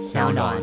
[0.00, 0.56] 小暖。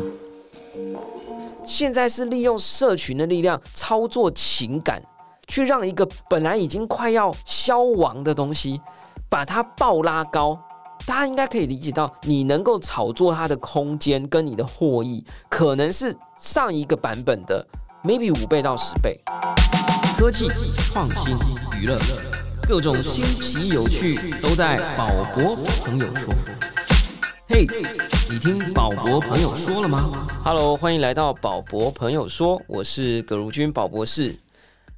[1.64, 5.00] 现在是利用社群的力量操作情感，
[5.46, 8.80] 去让一个本来已经快要消亡的东西，
[9.28, 10.58] 把它爆拉高。
[11.06, 17.64] 大家应该可以理解到，你能够炒作它的空间跟你的获益，可能是上一个版本的
[18.02, 19.22] maybe 五倍到十倍。
[20.18, 21.36] 科技创新
[21.80, 21.96] 娱乐，
[22.68, 26.34] 各种新奇有趣都在宝博朋友说。
[27.50, 27.66] 嘿，
[28.30, 34.38] 你听宝博朋友说了吗？Hello，欢迎来到宝博朋友说，我是葛如君宝博士。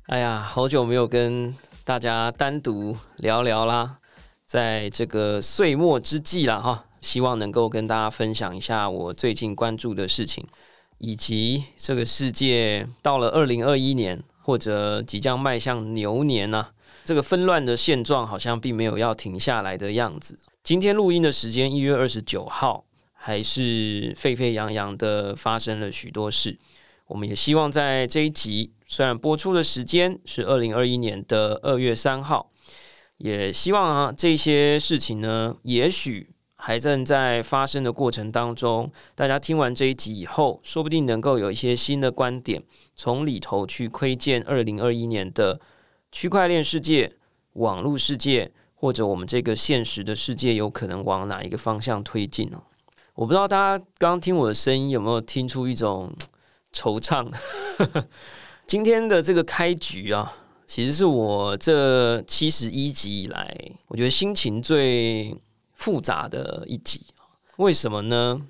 [0.06, 1.54] 哎呀，好久没有跟
[1.84, 3.98] 大家单独聊聊啦，
[4.46, 10.44] 在这个岁末之际啦哈，希望能够跟大家分享一下我最近关注的事情，
[10.98, 16.66] 以及这个世界到了二零二一年或者即将迈向牛年呢，
[17.04, 20.36] 这个纷乱的现状好像并没有要停下来的样子。
[20.64, 22.84] 今天录音的时间一月二十九号，
[23.22, 26.58] 还是沸沸扬扬的发生了许多事。
[27.06, 32.50] 我们也希望在这一集，虽然播出的时间是二零二一年的二月三号，
[33.18, 38.90] 也希望啊这些事情呢，也许还正在发生的过程当中。
[39.14, 42.62] 大家听完这一集以后，说不定能够有一些新的观点，
[42.96, 45.60] 从里头去窥见二零二一年的
[46.10, 47.12] 区块链世界、
[47.52, 48.52] 网络世界。
[48.82, 52.62] 或者我们这个现实的世界有可能往哪一个方向推进呢？
[53.20, 56.10] 我不知道大家刚刚听我的声音有没有听出一种
[56.72, 57.30] 惆怅。
[58.66, 60.32] 今天的这个开局啊，
[60.66, 63.54] 其实是我这七十一集以来，
[63.88, 65.36] 我觉得心情最
[65.74, 67.02] 复杂的一集。
[67.58, 68.40] 为什么呢？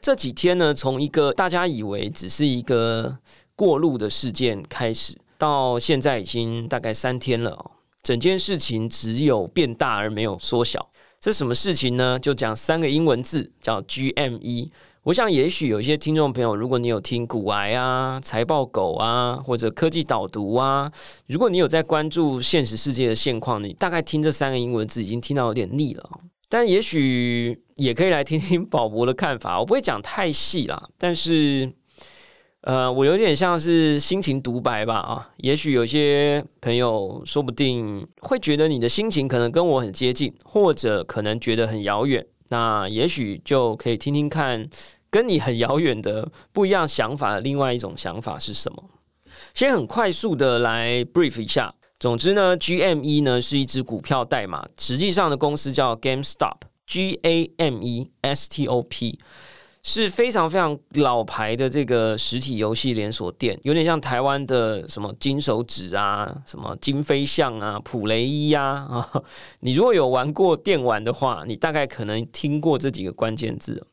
[0.00, 3.16] 这几天呢，从一个大家以为只是一个
[3.54, 7.70] 过路的事件开始，到现在已经大概三天了
[8.02, 10.90] 整件事情只有变大而没有缩小，
[11.26, 12.16] 这什么事情呢？
[12.16, 14.70] 就讲三个英文字，叫 GME。
[15.02, 20.88] 我想，也许有一些听众朋友，如果你有听股癌啊、财报狗啊，或者科技导读啊，
[21.26, 26.08] 如果你有在关注现实世界的现况，你大概听这三个英文字已经听到有点腻了。
[26.48, 31.72] 但也许也可以来听听宝博的看法，我不会讲太细啦，但是。
[32.66, 44.68] 呃，我有点像是心情独白吧啊，也许有些朋友说不定会觉得你的心情可能跟我很接近，或者可能觉得很遥远，那也许就可以听听看
[45.08, 48.82] 跟你很遥远的不一样想法的另外一种想法是什么。
[49.54, 59.20] 先很快速的来 brief 一下，总之呢，GME 呢是一只股票代码，实际上的公司叫 GameStop，G A M E S T O P。
[59.88, 69.08] 是非常非常老牌的这个实体游戏连锁店，有点像台湾的什么金手指啊、什么金飞象啊、普雷伊呀啊。
[69.60, 73.86] 你如果有玩过电玩的话，你大概可能听过这几个关键字。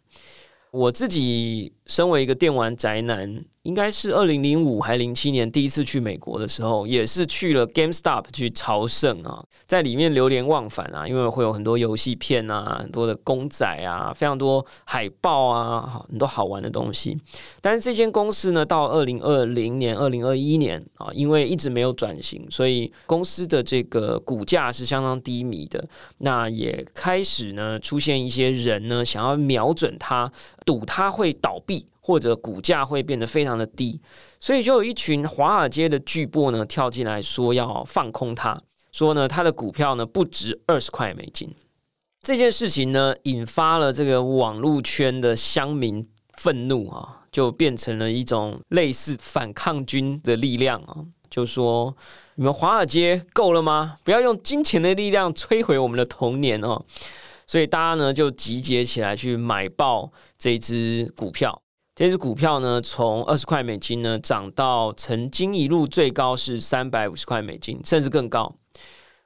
[0.72, 17.18] 我自己身为一个电玩宅男，应该是二零零五还零七年第一次去美国的时候，也是去了 GameStop 去朝圣啊，在里面流连忘返啊，因为会有很多游戏片啊，很多的公仔啊，非常多海报啊，很多好玩的东西。
[17.62, 25.86] 但是这间公司呢，到二零二零年、二零二一年啊，因为一直没有转型，所以公司的这个股价是相当低迷的。
[26.20, 30.32] 那也开始呢，出现一些人呢，想要瞄准它。
[30.66, 34.02] 赌它会倒闭，或者股价会变得非常的低，
[34.40, 38.62] 所以就有一群华尔街的巨擘呢跳进来说要放空它，
[38.92, 41.50] 说呢它的股票呢不值二十块美金。
[42.22, 46.06] 这件事情呢引发了这个网络圈的乡民
[46.38, 51.96] 愤怒啊，就变成了一种类似反抗军的力量啊，就说
[52.36, 53.98] 你们华尔街够了吗？
[54.04, 56.84] 不要用金钱的力量摧毁我们的童年哦。
[57.46, 61.62] 所以大家呢就集结起来去买爆这只股票。
[61.96, 68.56] 这只股票呢从二十块美金呢涨到曾经一路最高是三百五十块美金，甚至更高。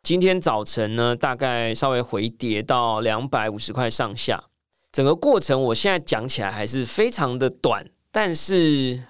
[0.04, 4.44] 今天早晨呢大概稍微回跌到两百五十块上下。
[4.92, 9.02] 整个过程我现在讲起来还是非常的短，但是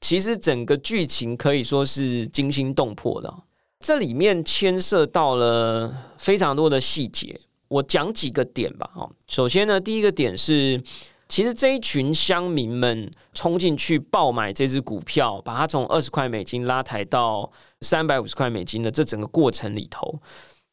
[0.00, 3.34] 其实整个剧情可以说是惊心动魄的。
[3.80, 7.38] 这里面牵涉到了非常多的细节。
[7.68, 10.80] 我讲几个点吧，哦，首先呢，第一个点是，
[11.28, 17.50] 其实这一群乡民们冲进去爆买这只股票，把它从二十块美金拉抬到
[17.80, 20.20] 三百五十块美金的这整个过程里头。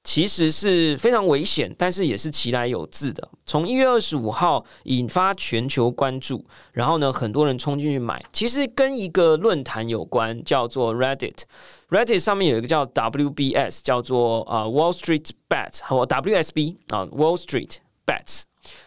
[0.04, 3.30] 其实是非常危险，但是也是其来有自的。
[3.46, 6.44] 从一月二十五号引发全球关注，
[6.74, 8.20] 然后呢，很多人冲进去买。
[8.34, 11.44] 其实跟一个论坛有关，叫做 Reddit。
[11.90, 18.42] Reddit 上面有一个叫 WBS，叫做啊 Wall Street Bet 和 WSB 啊 Wall Street Bets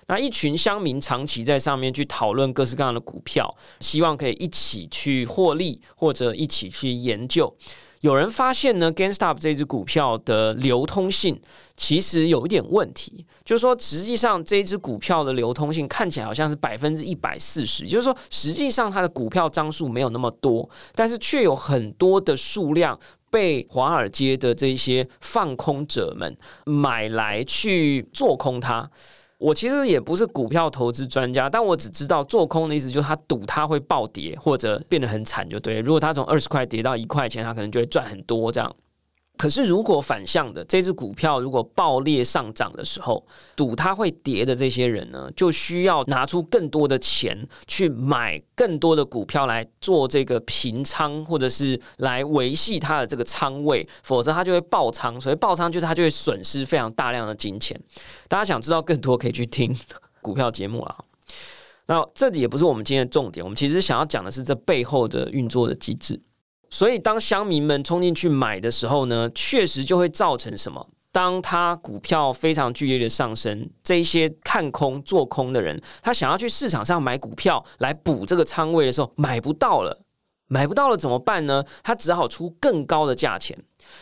[0.06, 7.54] 那一群乡民长期在上面去讨论各式各样的股票，希望可以一起去获利或者一起去研究。
[8.00, 11.40] 有人发现呢，GameStop 这只股票的流通性
[11.74, 22.98] 其实有一点问题，就是说实际上这只股票的流通性看起来好像是百分之一百四十，也就是说实际上它的股票张数没有那么多，但是却有很多的数量
[23.30, 26.36] 被华尔街的这些放空者们
[26.66, 28.90] 买来去做空它。
[29.38, 35.80] 我其实也不是股票投资专家，但我只知道做空的意思就是他赌它会暴跌或者变得很惨就对。
[35.80, 38.74] 如果它从二十块跌到一块钱，他可能就会赚很多这样。
[39.36, 43.26] 可是，如果反向的这只股票如果爆裂上涨的时候，
[43.56, 47.36] 赌它会跌的这些人呢，就需要拿出更多的钱
[47.66, 55.20] 去买更多的股票来做这个平仓，或者是来维系它的这个仓位，否则它就会爆仓。
[55.20, 57.78] 所以爆仓就是它就会损失非常大量的金钱。
[58.28, 59.76] 大家想知道更多，可以去听
[60.22, 60.96] 股票节目啊。
[61.86, 66.18] 那这里也不是我们今天的重点，我们其实想要讲的是这背后的运作的机制。
[66.74, 70.84] 所以，当乡民们冲进去买的时候呢，确实就会造成什么？
[71.12, 80.02] 当他股票非常剧烈的上升，这一些看空做空的人，他想要去市场上买股票来补这个仓位的时候，买不到了，
[80.48, 81.64] 买不到了怎么办呢？
[81.84, 83.56] 他只好出更高的价钱。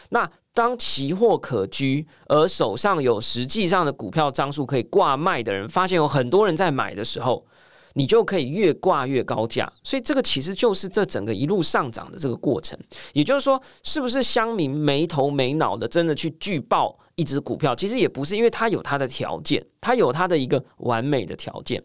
[0.08, 7.44] 那当期货可居，而手上有实际上的股票张数可以挂卖的人，发现有很多人在买的时候。
[7.94, 12.78] 你就可以越挂越高价，所以这个其实就是这整个一路上涨的这个过程。
[13.12, 17.74] 也就是说，是不是乡民没头没脑的真的去拒报一只股票？
[17.74, 21.82] 其实也不是，因为它有它的条件，它有它的一个完美的条件。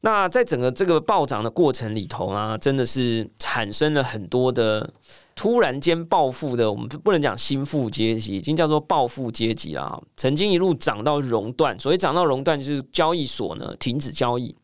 [0.00, 4.88] 那在整个这个暴涨的过程里头啊，真的是产生了很多的
[5.34, 10.00] 突然间暴富的，我们不能讲新富阶级，已经叫做暴富阶级了。
[10.16, 14.54] 曾经一路涨到熔断，所以涨到熔断就是交易所呢停止交易。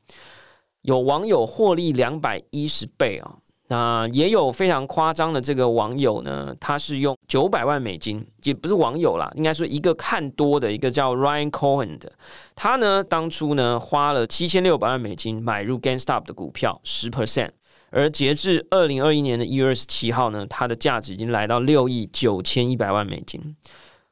[0.84, 3.36] 有网友获利两百一十倍啊，
[3.69, 12.12] 那也有非常夸张的这个网友呢，他是用九百万美金，也不是网友啦，应该说一个看多的一个叫 Ryan Cohen 的，
[12.54, 17.52] 他呢当初呢花了七千六百万美金买入 GameStop 的股票十 percent，
[17.90, 23.56] 而截至二零二一年的一月二十七号呢，它的价值已经来到六亿九千一百万美金。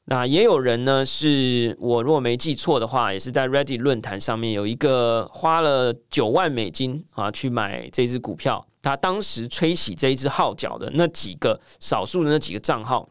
[0.06, 13.08] 那也有人呢，是我如果没记错的话，也是在 Ready 论坛上面有一个花了九万美金啊去买这只股票，他当时吹起这一只号角的那几个少数的那几个账号，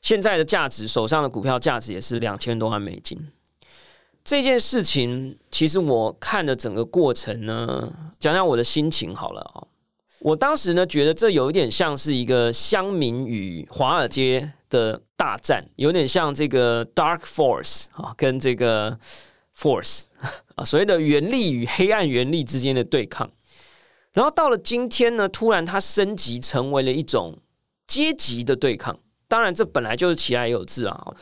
[0.00, 3.18] 现在的价值手上的股票价值也是两千多万美金。
[4.22, 9.66] 这件事情其实我看的整个过程呢，讲讲我的心情好了啊。
[10.20, 14.52] 我当时呢觉得这有一点像是一个乡民与华尔街。
[14.72, 18.98] 的大战有点像这个 Dark Force 啊，跟这个
[19.56, 20.04] Force
[20.54, 23.30] 啊，所谓的原力与黑暗原力之间的对抗。
[24.14, 27.38] 然后到了今天呢，突然它升级成为了一种
[27.86, 28.98] 阶级的对抗。
[29.28, 31.14] 当然，这本来就是其来有志啊。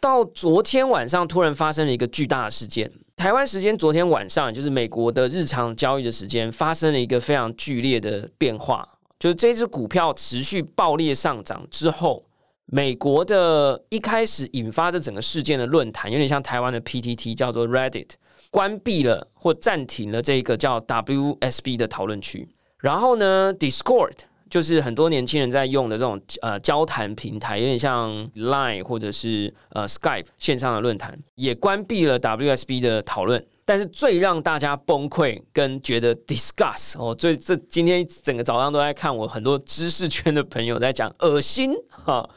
[0.00, 2.90] 到昨天晚上，突然发生了一个巨大的事件。
[3.16, 8.88] 台湾时间昨天晚上，就是美国的日常交易的时间，发生了一个非常剧烈的变化，
[9.18, 12.24] 就是这只股票持续暴烈上涨之后。
[12.72, 18.10] 美国的一开始引发这整个事件的论坛，有点像台湾的 PTT，叫做 Reddit，
[18.48, 22.48] 关闭了或暂停了这个叫 WSB 的讨论区。
[22.78, 24.12] 然后呢，Discord
[24.48, 33.44] 就是很多年轻人在用的这种呃交谈平台，有点像 Line 或者是呃 Skype 线上的论坛，也关闭了 WSB 的讨论。
[33.64, 42.28] 但是最让大家崩溃跟觉得 discuss 哦，最这今天整个早上都在看我很多知识圈的朋友在讲恶心哈。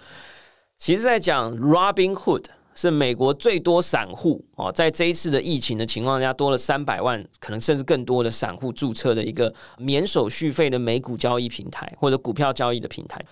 [0.78, 13.24] 其实，在讲 Robinhood 是美国最多散户哦，在这一次的疫情的情况下，多了三百万，可能甚至更多的散户注册的一个免手续费的美股交易平台或者股票交易的平台，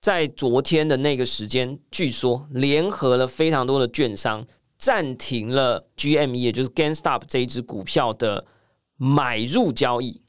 [0.00, 4.46] 在昨天的那个时间，据说联合了非常多的券商，
[4.78, 8.46] 暂停了 GME，也就是 GainStop 这一只股票的
[8.96, 10.22] 买入交易，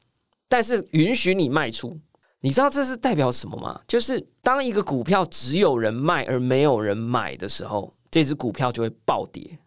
[0.48, 1.98] 但是允许你卖出。
[2.42, 3.80] 你知道这是代表什么吗？
[3.86, 9.58] 就是当一个股票只有人卖而没有人买的时候，这只股票就会暴跌。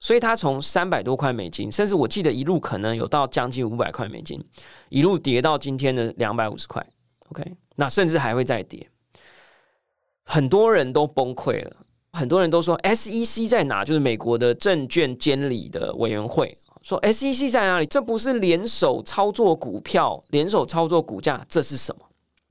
[0.00, 4.42] 所以它从三百多块美金，甚至我记得一路可能有到将近五百块美金，
[4.88, 6.84] 一路跌到今天的两百五十块。
[7.30, 8.88] OK，那甚至还会再跌。
[10.22, 11.76] 很多人都崩溃了，
[12.12, 13.84] 很多人都说 SEC 在哪？
[13.84, 16.56] 就是美国的证券监理的委员会。
[16.82, 17.86] 说 SEC 在哪里？
[17.86, 22.05] 这不是联手操作股票，联手操作股价，这是什么？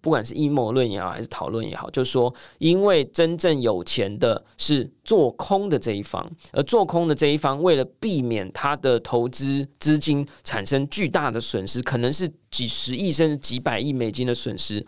[0.06, 14.86] 不管是阴谋论也好，还是讨论也好，就是说因为真正有钱的是做空的这一方，而做空的这一方为了避免他的投资资金产生巨大的损失，可能是几十亿甚至几百亿美金的损失，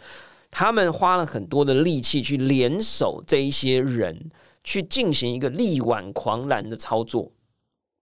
[0.51, 4.29] 他们花了很多的力气去联手这一些人，
[4.63, 7.31] 去进行一个力挽狂澜的操作。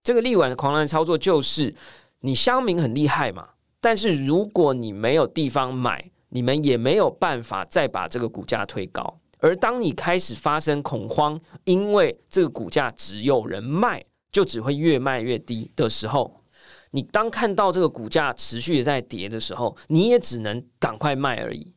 [0.04, 1.74] 这个力挽狂澜的操作就是
[2.20, 3.48] 你乡民很厉害嘛。
[3.80, 9.18] 但是如果你没有地方买，你们也没有办法再把这个股价推高。
[9.38, 16.42] 而当你开始发生恐慌，因为这个股价只有人卖，就只会越卖越低的时候，
[16.90, 21.72] 你当看到这个股价持续的在跌的时候，你也只能赶快卖而已。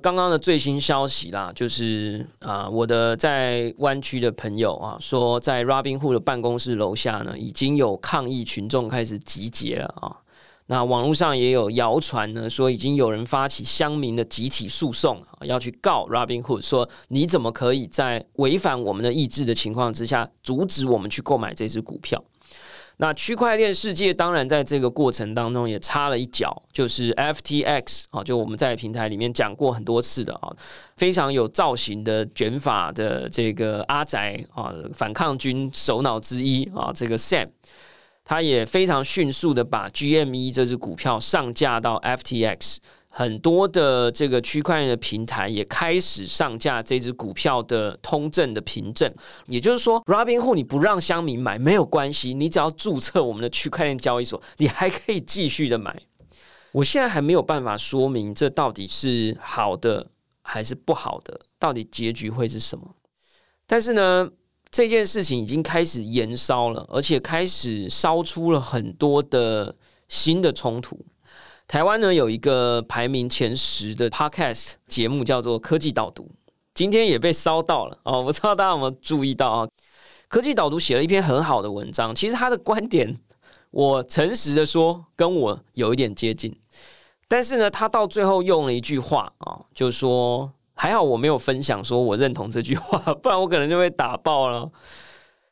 [0.00, 10.16] 刚刚的最新消息啦，就是啊，我的在湾区的朋友啊，说在 Robinhood 的办公室楼下呢，已经有抗议群众开始集结了啊。
[10.70, 22.22] 那网络上也有谣传呢，说已经有人发起乡民的集体诉讼，要去告 Robinhood，说你怎么可以在违反我们的意志的情况之下，阻止我们去购买这只股票？
[22.98, 30.52] 那区块链世界当然在这个过程当中也插了一脚，就是 FTX 啊，就我们在平台里面讲过很多次的啊，
[30.96, 37.48] 非常有造型的卷发的这个阿宅啊，反抗军首脑之一啊，这个 Sam。
[38.28, 42.76] 他也非常迅速的把 GME 这只股票上架到 FTX，
[43.08, 49.10] 很多的这个区块链的平台也开始上架这只股票的通证的凭证。
[49.46, 55.98] 也就是说，Robinhood 你不让乡民买没有关系，你只要注册我们的区块链交易所，你还可以继续的买。
[56.72, 60.06] 我现在还没有办法说明这到底是好的
[60.42, 62.94] 还是不好的，到底结局会是什么？
[63.66, 64.28] 但是呢？
[64.70, 69.74] 这件事情已经开始延烧了，而且开始烧出了很多的
[70.08, 70.98] 新的冲突。
[71.66, 76.24] 台湾呢有一个排名前十的 podcast 节目叫做《科技导读》，
[76.74, 78.18] 今天也被烧到了哦。
[78.18, 79.66] 我不知道大家有没有注意到啊？
[80.28, 83.18] 《科技导读》写了一篇很好的文章，其实他的观点，
[83.70, 86.54] 我诚实的说，跟我有一点接近。
[87.26, 90.52] 但是呢，他到最后用了一句话啊，就说。
[90.80, 94.70] 还好我没有分享说我认同这句话， 不然我可能就会打爆了。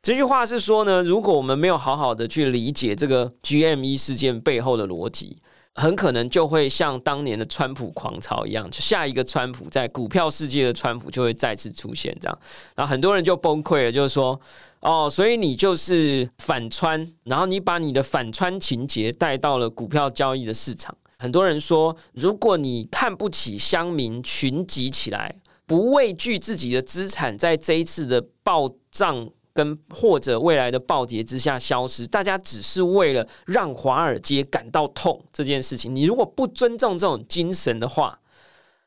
[0.01, 5.43] 这句话是说呢，如果我们没有好好的去理解这个 GME 事件背后的逻辑，
[5.75, 12.39] 很可能就会像当年的川普狂潮一样，就下一个川普在股票世界的川普就会再次出现，这样，
[12.77, 14.41] 然后很多人就崩溃了，就是说，
[14.79, 20.97] 哦，所以你就是反川，然后你把你的反川情节带到了股票交易的市场。
[21.19, 25.35] 很多人说，如果你看不起乡民群集起来，
[25.67, 38.21] 不畏惧自己的资产在这一次的暴涨跟或者未来的暴跌之下消失，大家只是为了让华尔街感到痛这件事情，你如果不尊重这种精神的话，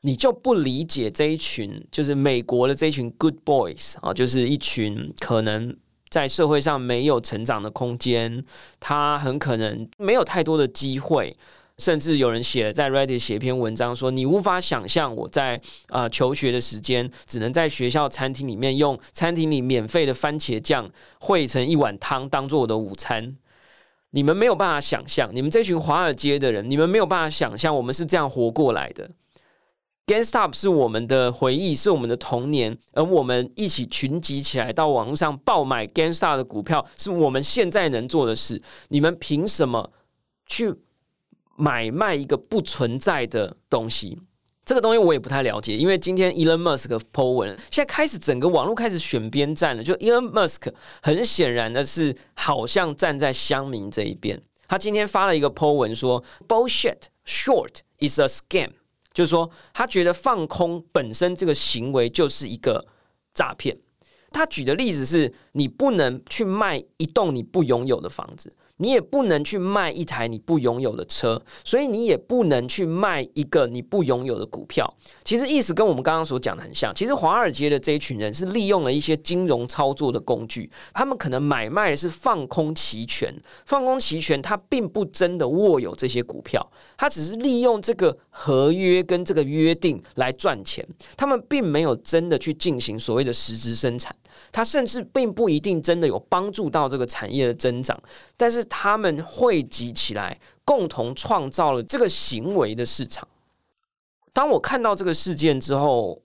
[0.01, 5.75] 你就不理解这一群就是美国的这一群 good boys 啊，就是一群可能
[6.09, 8.45] 在社会上没有成长的空间，
[8.79, 11.35] 他很可能没有太多的机会。
[11.79, 23.37] 甚至有人写在 Reddit 写一篇文章说：“你无法想象我在啊求学的时间，只能在学校餐厅里面用餐厅里免费的番茄酱汇成一碗汤当做我的午餐。
[24.11, 29.09] 你们没有办法想象，你们这群华尔街的人，你们没有办法想象我们是这样活过来的。
[30.07, 38.59] GangStop 是我们的回忆，是我们的童年，而我们一起群集起来到网络上爆买 g a n s t o p 的股票，是我们现在能做的事。
[38.87, 39.91] 你们凭什么
[40.47, 40.73] 去？”
[41.59, 44.17] 买卖一个不存在的东西，
[44.63, 45.75] 这个东西我也不太了解。
[45.75, 49.83] 因为今天 Elon Musk Po 文，现在开始整个网络开始选边站了。
[49.83, 54.41] 就 Elon Musk 很显然的是，好像站在乡民这一边。
[54.69, 58.69] 他今天发了一个 Po 文说：“Bullshit short is a scam。”
[59.13, 62.87] 就是说，他觉得放空本身这个行为就是一个
[63.33, 63.77] 诈骗。
[64.31, 68.55] 他举的例子是：你不能去卖一栋你不拥有的房子。
[68.81, 74.91] 你也不能去卖一台你不拥有的车，所以你也不能去卖一个你不拥有的股票。
[75.23, 76.93] 其实意思跟我们刚刚所讲的很像。
[76.95, 83.33] 其实华尔街的这一群人是利用了一些金融操作的工具，他们可能买卖的是放空期权，
[83.65, 86.65] 放空期权，他并不真的握有这些股票，
[87.01, 90.85] 他只是利用这个合约跟这个约定来赚钱。
[91.15, 94.13] 他们并没有真的去进行所谓的实质生产。
[94.51, 97.97] 他甚至并不一定真的有帮助到这个产业的增长，
[98.35, 103.25] 但是他们汇集起来，共同创造了这个行为的市场。
[104.33, 106.21] 当我看到这个事件之后，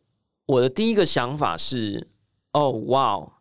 [0.47, 2.09] 我的第一个想法是：
[2.53, 3.33] 哦，哇！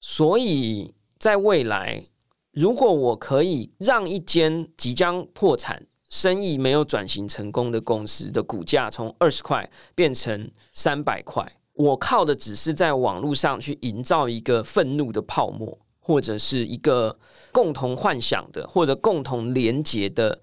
[0.00, 2.04] 所以在未来，
[2.50, 5.86] 如果我可以让一间即将破产。
[6.10, 17.16] 生意没有转型成功的公司的股价从二十块变成三百块，我靠的只是在网络上去营造一个愤怒的泡沫，或者是一个
[17.52, 20.40] 共同幻想的或者共同连结的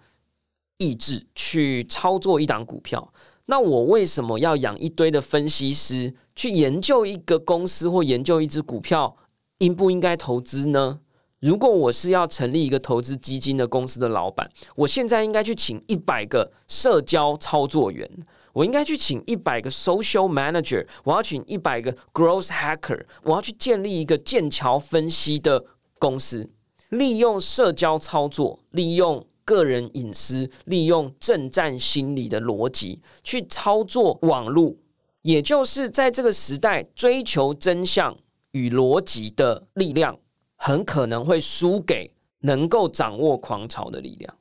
[0.77, 3.13] 意志去操作一档股票。
[3.47, 9.17] 那我为什么要养一堆的分析师去研究一个公司或研究一只股票
[9.59, 11.01] 应不应该投资呢？
[11.39, 18.10] 如果我是要成立一个投资基金的公司的老板，我现在应该去请一百个社交操作员，
[18.53, 25.63] 我应该去请一百个 social manager，我要请一百个 growth hacker，我要去建立一个剑桥分析的
[26.00, 26.50] 公司，
[26.89, 34.75] 利用社交操作，利用个人隐私，利用正战心理的逻辑去操作网络，
[35.22, 38.17] 也就是在这个时代追求真相
[38.53, 40.17] 与逻辑的力量。
[40.57, 42.11] 很可能会输给
[42.41, 44.35] 能够掌握狂潮的力量。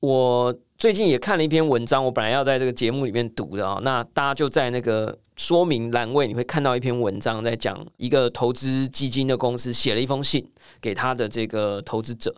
[0.00, 12.34] 我最近也看了一篇文章，我本来要在这个节目里面读的啊，那大家就在那个说明栏位，你会看到一篇文章，在讲一个投资基金的公司写了一封信给他的这个投资者，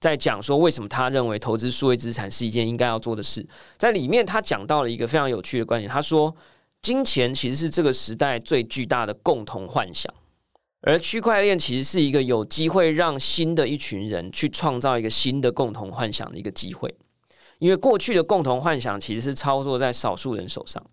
[0.00, 3.46] 在讲说为什么他认为投资数位资产是一件应该要做的事。
[3.78, 6.34] 在里面，他讲到了一个非常有趣的观点，他说，
[6.82, 10.12] 金钱其实是这个时代最巨大的共同幻想。
[10.82, 16.94] 而区块链其实是一个有机会让新的一群人去创造一个新的共同幻想的一个机会，
[17.58, 20.84] 因为过去的共同幻想其实是操作在少数人手上。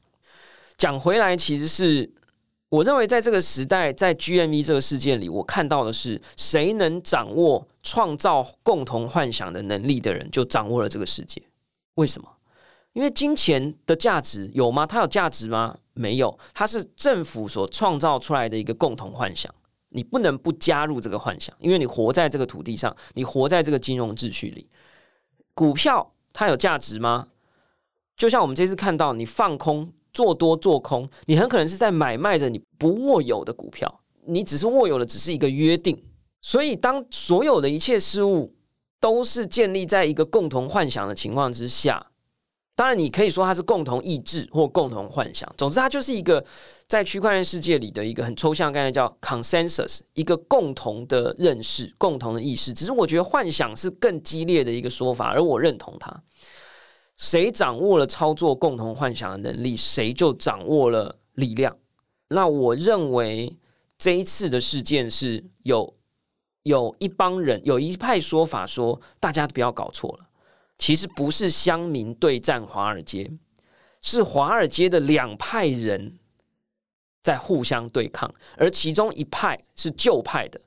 [0.78, 2.12] 讲回来，其实是
[2.70, 11.40] 我认为在这个时代，在 GME 这个事件里，我看到的是谁能掌握创造共同幻想的能力的人，就掌握了这个世界。
[11.96, 12.28] 为什么？
[12.94, 14.88] 因为金钱的价值有吗？
[14.88, 15.78] 它有价值吗？
[15.94, 19.54] 没有，它是政府所创造出来的一个共同幻想。
[19.94, 24.68] 你不能不加入这个幻想，因为你活在这个土地上，你活在这个金融秩序里。
[25.54, 27.28] 股票它有价值吗？
[28.18, 36.04] 就像我们这次看到，你放空做多做空，你很可能是在买卖着你不握有的股票，你只是握有的只是一个约定。
[36.42, 38.56] 所以，当所有的一切事物
[39.00, 42.12] 都是建立在一个共同幻想的情况之下。
[42.75, 45.48] 当然，你可以说它是共同意志或共同幻想。
[45.56, 46.44] 总之，它就是一个
[46.88, 52.74] 在区块链世界里的一个很抽象概念，叫 consensus，一个共同的认识、共同的意识。
[52.74, 56.24] 只是我觉得幻想是更激烈的一个说法，而我认同它。
[57.16, 61.77] 谁掌握了操作共同幻想的能力，谁就掌握了力量。
[62.29, 63.55] 那我认为
[64.00, 65.94] 这一次的事件是有
[66.64, 70.25] 有一帮人有一派说法说，大家不要搞错了。
[70.77, 73.31] 其实不是乡民对战华尔街，
[74.01, 76.20] 是华尔街的两派人
[77.22, 80.59] 在互相对抗，而其中一派是旧派的，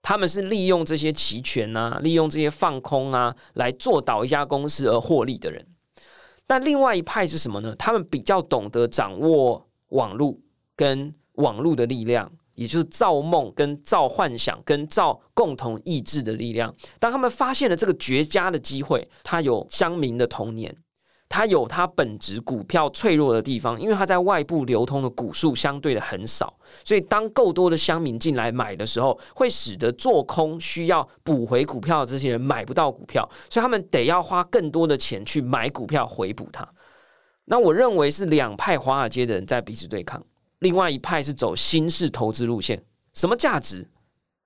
[0.00, 5.66] 他们是利用这些期权啊，利用这些放空啊，来做倒一家公司而获利的人。
[6.46, 7.74] 但另外一派是什么呢？
[7.76, 10.38] 他们比较懂得掌握网络
[10.74, 12.32] 跟网络的力量。
[12.62, 16.72] 也就是造梦、跟造幻想、跟造共同意志的力量。
[16.98, 20.74] 当他们发现了这个绝佳的机会，他有乡民的童年，
[21.28, 26.52] 他有他本质股票脆弱的地方，因为他在外部流通的股数相对的很少，
[26.84, 36.68] 所以当够多的乡民进来买的时候，会使得做空需要补回股票的这些人买不到股票，所以他们得要花更多的钱去买股票回补它。
[37.46, 40.22] 那我认为是两派华尔街的人在彼此对抗。
[40.62, 43.88] 另外一派是走新式投资路线，什么价值？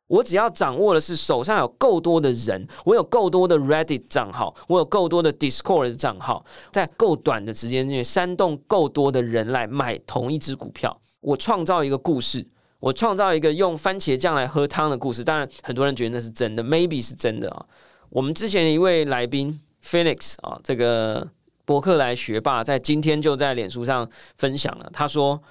[0.08, 10.96] 我只要掌握的是手上有够多的人，我有够多的 Reddit 账号，我有够多的 Discord 账号，在够短的时间内煽动够多的人来买同一只股票。
[11.20, 12.46] 我创造一个故事，
[12.78, 15.24] 我创造一个用番茄酱来喝汤的故事。
[15.24, 17.66] 当然，很多人觉得那是真的，maybe 是真的啊。
[18.08, 21.28] 我们之前一位来宾 Phoenix 啊，这个
[21.64, 25.42] 伯克莱学霸，在今天就在脸书上分享了，他说。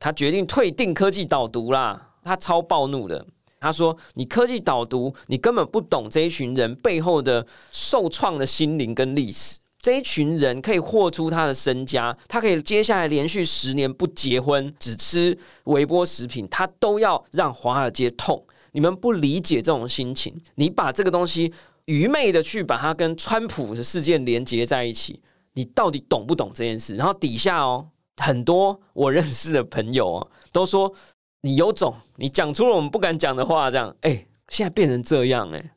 [0.00, 2.08] 他决定退订科技导读啦！
[2.24, 3.24] 他超暴怒的。
[3.60, 9.58] 他说：“你科技导读，你根本不懂这一群人背后的受创的心灵跟历史。
[9.82, 18.42] 这一群人可以豁出他的身家，他可以接下来连续十年不结婚，只吃微波食品，他都要让华尔街痛。
[18.72, 21.52] 你们不理解这种心情，你把这个东西
[21.84, 25.20] 愚昧的去把它跟川普的事件连接在一起，
[25.52, 26.96] 你到底懂不懂这件事？
[26.96, 27.88] 然后底下哦。”
[28.20, 30.92] 很多我认识的朋友啊，都说
[31.40, 35.72] 你有种，你讲出了我们不敢讲的话，这样，哎，现在变成这样，哎，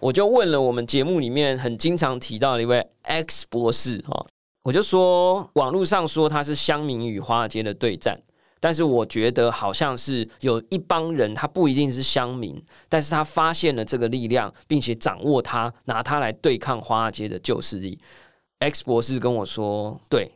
[0.00, 4.26] 我就问了我们节目里面很经常提到的一位 X 博士哈，
[4.64, 8.20] 我就说网络上说他是乡民与华尔街的对战，
[8.58, 17.98] 但是我觉得好像是有一帮人，他不一定是乡民，但是他发现了这个力量，并且掌握它，拿它来对抗华尔街的旧势力。
[18.60, 20.30] X 博士跟我说：“对，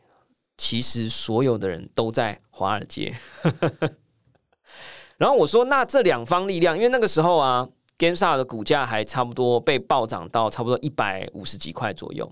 [0.58, 3.14] 其实所有的人都在华尔街。
[5.18, 7.66] ”然后我说：“那这两方力量，因为那个时候啊
[7.98, 12.30] ，GameStop 的股价还差不多被暴涨到差不多一百五十几块左右。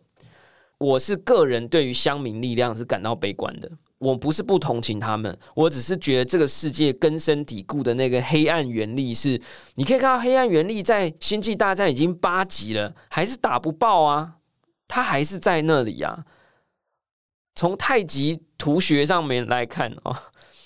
[0.77, 3.71] 我是个人对于乡民力量是感到悲观的。
[3.99, 9.41] 我不是不同情他们，我只是觉得这个世界根深蒂固的那个黑暗原力是，
[9.77, 14.35] 你可以看到黑暗原力在星际大战已经八级了，还是打不爆啊。”
[14.87, 16.27] 它还是在那里呀。
[17.55, 20.17] 从太极图学上面来看哦，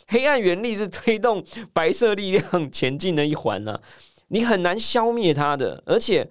[0.06, 3.80] 黑暗原力是推动白色力量前进的一环呢，
[4.28, 6.30] 你很难消灭它的，而且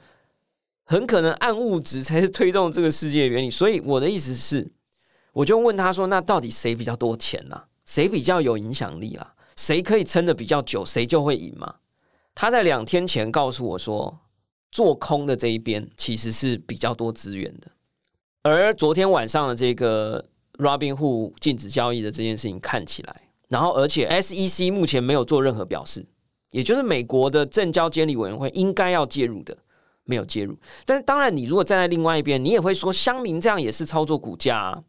[0.84, 3.52] 很可能暗物质才是推动这个世界的原理。
[3.52, 4.72] 所以我的意思是，
[5.34, 7.63] 我就问他说：“那到底谁比较多钱呢？
[7.86, 9.36] 谁比较有影响力啦？
[9.56, 11.76] 谁可以撑的比较久，谁就会赢嘛？”
[12.34, 14.20] 他在两天前告诉我说，
[14.72, 17.67] 做空的这一边其实是比较多资源的。
[18.43, 20.24] 而昨天晚上的这个
[20.58, 26.06] Robinhood 禁止交易的这件事情看起来，然后而且 SEC 目前没有做任何表示，
[26.52, 29.58] 也就是美国的证交监理委员会应该要介入的，
[30.04, 30.58] 没有介入。
[30.86, 34.58] 但是当然，你如果站在另外一边，你也会说乡民这样也是操作股价。
[34.58, 34.84] 啊。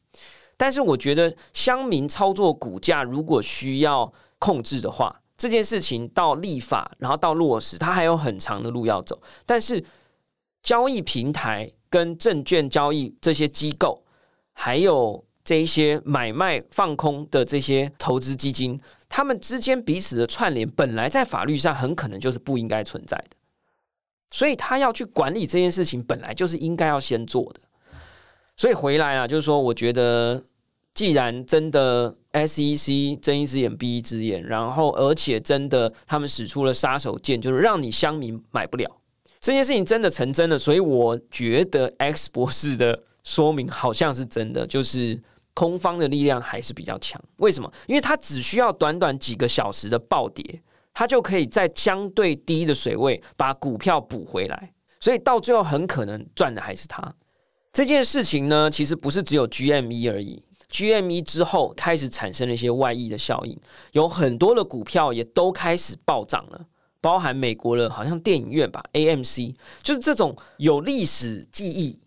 [0.56, 9.20] 但是我觉得乡民操作股价如果需要控制的话，这件事情到立法然后到落实，它还有很长的路要走。
[9.46, 9.84] 但是
[10.62, 11.72] 交易平台。
[11.90, 14.04] 跟证券交易这些机构，
[14.52, 23.36] 还有这一些买卖放空的这些投资基金，他们之间彼此的串联，本来在法律上很可能就是不应该存在的。
[24.30, 27.60] 所以他要去管理这件事情，本来就是应该要先做的。
[28.58, 30.44] 所以回来啊，就是说，我觉得
[30.92, 39.00] 既然真的 SEC 睁一只眼闭一只眼，然后而且真的他们使出了杀手锏，就是让你乡民买不了。
[39.40, 45.18] 这件事情真的成真了，所以我觉得 X 博士的说明好像是真的，就是
[45.58, 47.20] 空方的力量还是比较强。
[47.38, 47.68] 为什么？
[47.88, 50.62] 因为它只需要短短几个小时的暴跌，
[50.94, 57.12] 它就可以在相对低的水位把股票补回来，所以到最后很可能赚的还是它。
[57.72, 60.40] 这件事情呢，其实不是只有 GME 而已
[60.70, 63.58] ，GME 之后开始产生了一些外溢的效应，
[63.90, 66.66] 有很多的股票也都开始暴涨了。
[67.00, 71.98] 包含美国的，好像电影院吧，AMC，就是这种有历史记忆、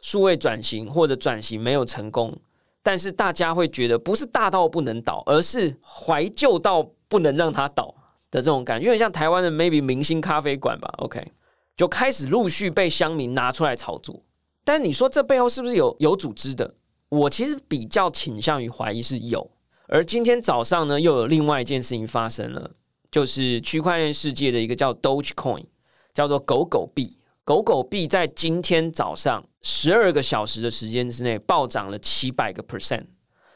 [0.00, 2.36] 数位转型或者转型没有成功，
[2.84, 7.92] 但是大家会觉得不是大到不能倒，而是怀旧到不能让它倒
[8.30, 10.88] 的这种感觉，有点像台湾的 maybe 明星咖啡馆吧。
[10.98, 11.32] OK，
[11.76, 14.22] 就开始陆续被乡民拿出来炒作。
[14.64, 16.74] 但你说这背后是不是有有组织的？
[17.08, 19.50] 我其实比较倾向于怀疑是有。
[19.88, 22.70] 而今天早上呢，又有另外一件事情发生了。
[23.10, 25.64] 就是区块链世界的一个叫 Dogecoin，
[26.12, 27.16] 叫做狗狗币。
[27.44, 33.04] 狗狗币在今天早上十二个小时的时间之内暴涨了七百个 percent。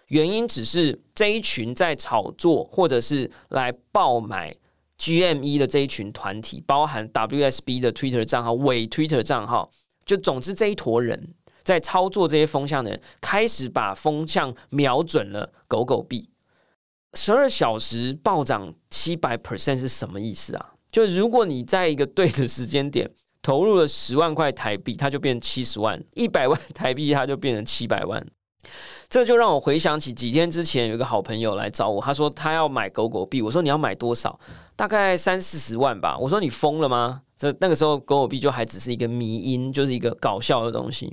[0.08, 4.54] 原因只是这一群在炒作或者是来爆买
[4.98, 9.70] GME 的这一群团体，包含 WSB 的 Twitter 账号、伪 Twitter 账号，
[10.04, 16.28] 就总之这一坨人在操作这些风向的人，开始把风向瞄准了狗狗币。
[17.14, 20.74] 十二小时暴涨七百 percent 是什么意思啊？
[20.92, 23.10] 就如果你在一个对的时间点
[23.48, 28.22] 投入了十万块台币，它就变七十万；一百万台币，它就变成七百万。
[29.08, 33.40] 这就让我回想起几天之前有一个好朋友来找我，他说他要买狗狗币。
[33.40, 34.38] 我说你要买多少？
[34.76, 36.18] 大概三四十万吧。
[36.18, 37.22] 我说你疯了吗？
[37.38, 41.10] 这那个时候狗狗币就还只是一个迷因，就是一个搞笑的东西。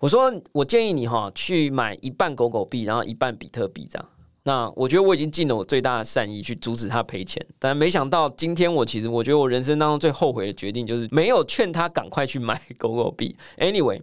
[0.00, 4.08] 我说我建议你哈去买一半狗狗币，然后一半比特币这样。
[4.46, 13.34] 那我觉得我已经尽了我最大的善意去阻止他赔钱，但没想到今天我其实我觉得我人生当中最后悔的决定就是没有劝他赶快去买狗狗币。
[13.56, 14.02] Anyway，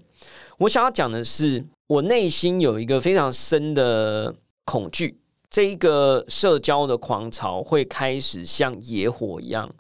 [0.57, 9.71] 我想要讲的是，我内心有一个非常深的恐惧，这一个社交的狂潮会开始像野火一样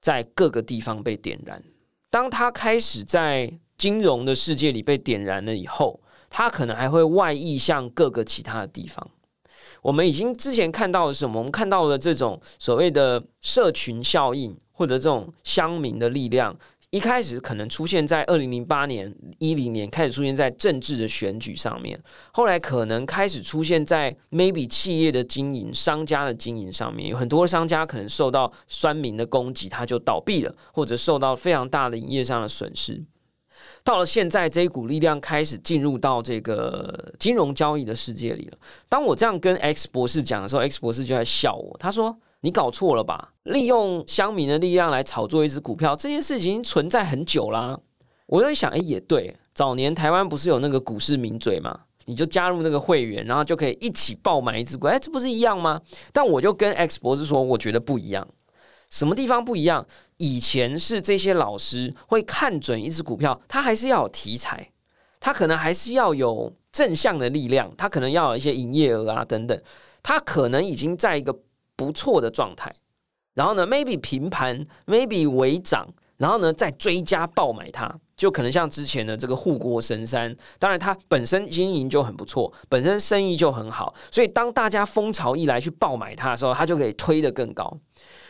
[0.00, 1.62] 在各个地方被点燃。
[2.10, 9.08] 当它开始在金融的世界里被点燃了以后，它可能还会外溢向各个其他的地方。
[9.82, 11.38] 我们已经之前看到的是什么？
[11.38, 16.56] 我们看到了这种所谓的社群效应，或者这种乡民的力量，
[16.90, 22.00] 一开始可能出现在二零零八年、一零年开始出现在政治的选举上面，
[22.32, 33.02] 后来可能开始出现在 maybe 企业的经营、商家的经营上面，有很多商家可能受到酸民的攻击，他就倒闭了，或者受到非常大的营业上的损失。
[33.84, 38.58] 到了现在，这一股力量开始进入到这个金融交易的世界里了。
[38.88, 41.76] 当我这样跟 X 博士讲的时候，X 博士就在笑我。
[41.78, 43.32] 他说：“你搞错了吧？
[43.44, 47.78] 利用乡民的力量来炒作一只股票，这件事情存在很久啦。”
[48.26, 51.78] 我在想，哎，也对，早年台湾不是有那个股市名嘴嘛？
[52.06, 55.80] 你就加入那个会员，然后就可以一起爆买一只股，哎，这不是一样吗？
[56.12, 58.26] 但我就跟 X 博士说，我觉得不一样。
[58.92, 59.84] 什么地方不一样？
[60.18, 64.70] 以前是这些老师会看准一只股票，他还是要有题材，
[65.18, 69.62] 他可能还是要有正向的力量，他可能要有一些营业额啊等等，
[70.02, 71.34] 他可能已经在一个
[71.74, 72.70] 不错的状态，
[73.32, 77.98] 然后呢，maybe 平盘，maybe 微涨，然后呢再追加爆买它。
[78.14, 87.76] 就可能像之前的这个护国神山，当然它本身经营就很不错，本身生意就很好，所以当大家风潮一来去爆买它的时候，它就可以推得更高。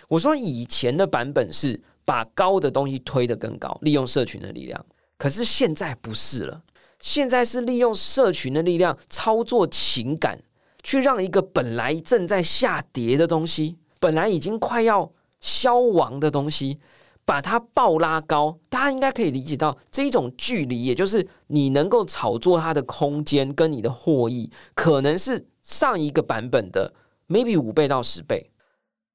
[0.09, 4.85] 我说以前的版本是把高的东西推得更高，利用社群的力量，
[5.17, 6.63] 可是现在不是了，
[7.01, 10.39] 现在是利用社群的力量操作情感，
[10.83, 16.81] 去让一个本来正在下跌的东西，本来已经快要消亡的东西。
[17.25, 26.93] 把它爆拉高，大家应该可以理解到这一种距离，也就是你能够炒作它的空间跟你的获益，可能是上一个版本的
[27.29, 28.51] maybe 五倍到十倍。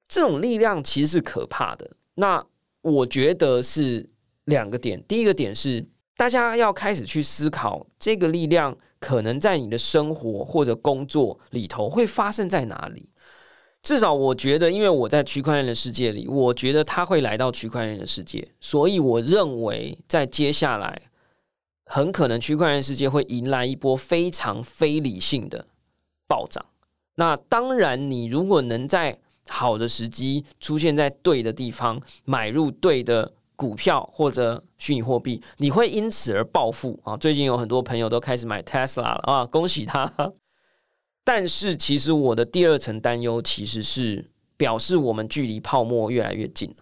[0.08, 1.90] 这种力量其实是可怕的。
[2.16, 2.44] 那
[2.82, 4.10] 我觉得是
[4.46, 13.10] 两个点，第一个点是大家要开始去思考，这个力量可能在你的生活或者工作里头会发生在哪里。
[13.84, 21.04] 至少我觉得，因为我在区块链的世界里，我觉得他会来到区块链的世界，所以我认为在接下来，
[21.86, 25.68] 很可能区块链世界会迎来一波非常非理性的
[26.28, 26.66] 暴涨。
[27.16, 37.18] 那当然，你如果能在好的时机出现在对的地方，买入对的股票或者虚拟货币，你会因此而暴富啊！
[37.18, 40.12] 最近有很多朋友都开始买 Tesla 了啊，恭喜他！
[41.26, 46.74] 但是，其实我的第二层担忧其实是表示我们距离泡沫越来越近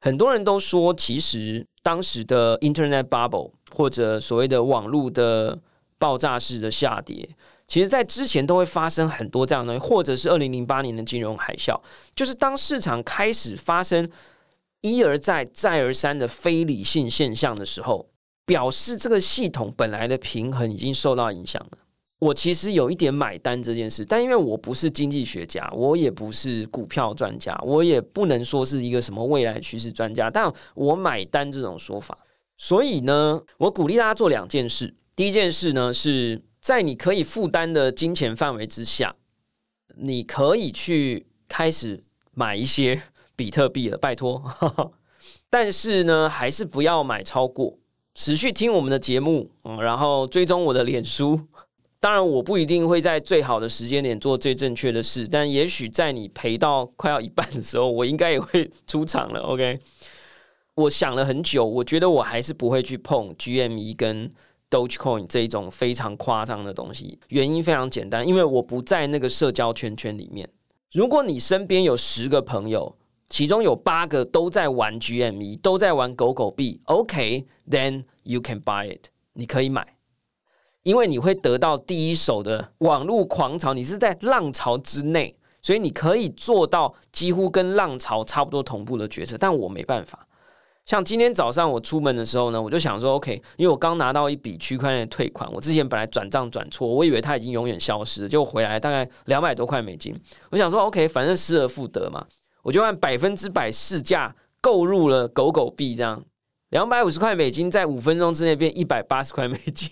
[0.00, 5.58] 很多人都说，其实当时的 Internet Bubble 或者所谓的网络的
[5.98, 7.28] 爆炸式的下跌，
[7.70, 11.80] 其实在之前都会发生很多这样的，或者是二零零八年的金融海啸，
[12.16, 14.10] 就是当市场开始发生
[14.80, 18.10] 一而再、再而三的非理性现象的时候，
[18.44, 21.78] 表示这个系统本来的平衡已经受到影响了。
[22.18, 32.18] 我其实有一点买单这件事，但因为我不是经济学家，我也不是股票专家，我也不能说是一个什么未来趋势专家，但我买单这种说法。
[32.58, 34.92] 所以呢，我鼓励大家做两件事。
[35.14, 39.16] 第一件事呢，是在你可以负担的金钱范围之下，
[39.96, 43.02] 你可以去开始买一些
[43.34, 44.92] 比特币了，拜托。
[45.48, 47.78] 但是呢，还是不要买超过。
[48.14, 51.40] 持续听我们的节目，嗯，然后追踪我的脸书。
[51.98, 59.40] 当然，我不一定会在最好的时间点做最正确的事，但也许在你赔到快要一半的时候，我应该也会出场了。
[59.40, 59.78] OK，
[60.74, 64.30] 我想了很久，我觉得我还是不会去碰 GME 跟
[64.70, 67.18] Dogecoin 这一种非常夸张的东西。
[67.28, 70.48] 原因非常简单，因为我不在那个社交圈圈里面。
[70.92, 72.96] 如果你身边有十个朋友，
[73.28, 79.96] 其中有八个都在玩 GME，都在玩狗狗币，OK，then you can buy it，你可以买。
[80.82, 89.36] 因为你会得到第一手的网络狂潮，你是在浪潮之内，所以你可以做到几乎跟浪潮差不多同步的决策。
[89.38, 90.26] 但我没办法。
[90.90, 100.12] 像今天早上我出门的时候呢，我就想说，OK，因为我刚拿到一笔区块链退款，我之前本来转账转错，我以为它已经永远消失，结果回来大概两百多块美金。
[100.50, 102.26] 我想说，OK，反正失而复得嘛，
[102.64, 106.20] 我就按百分之百市价购入了狗狗币，这样
[106.70, 109.88] 两百五十块美金在五分钟之内变一百八十块美金。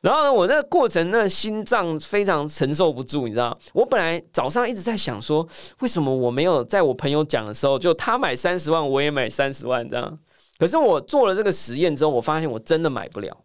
[0.00, 3.58] 然后呢，我那个过程，那心脏非常承受不住，你知道？
[3.72, 5.46] 我本来早上一直在想说，
[5.80, 10.18] 为什么我没有在我朋友讲的时候，就他买三十万，我也买三十万这样？
[10.56, 13.36] 可是我做了这个实验之后，我发现我真的买不了，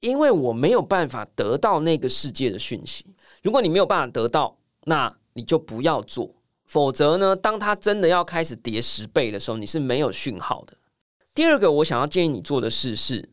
[0.00, 3.06] 因为我没有办法得到那个世界的讯息。
[3.42, 6.30] 如果你没有办法得到，那你就不要做。
[6.66, 10.74] 否则呢，当它真的要开始跌十倍的时候，你是没有讯号的。
[11.34, 13.31] 第二个，我想要建议你做的事是。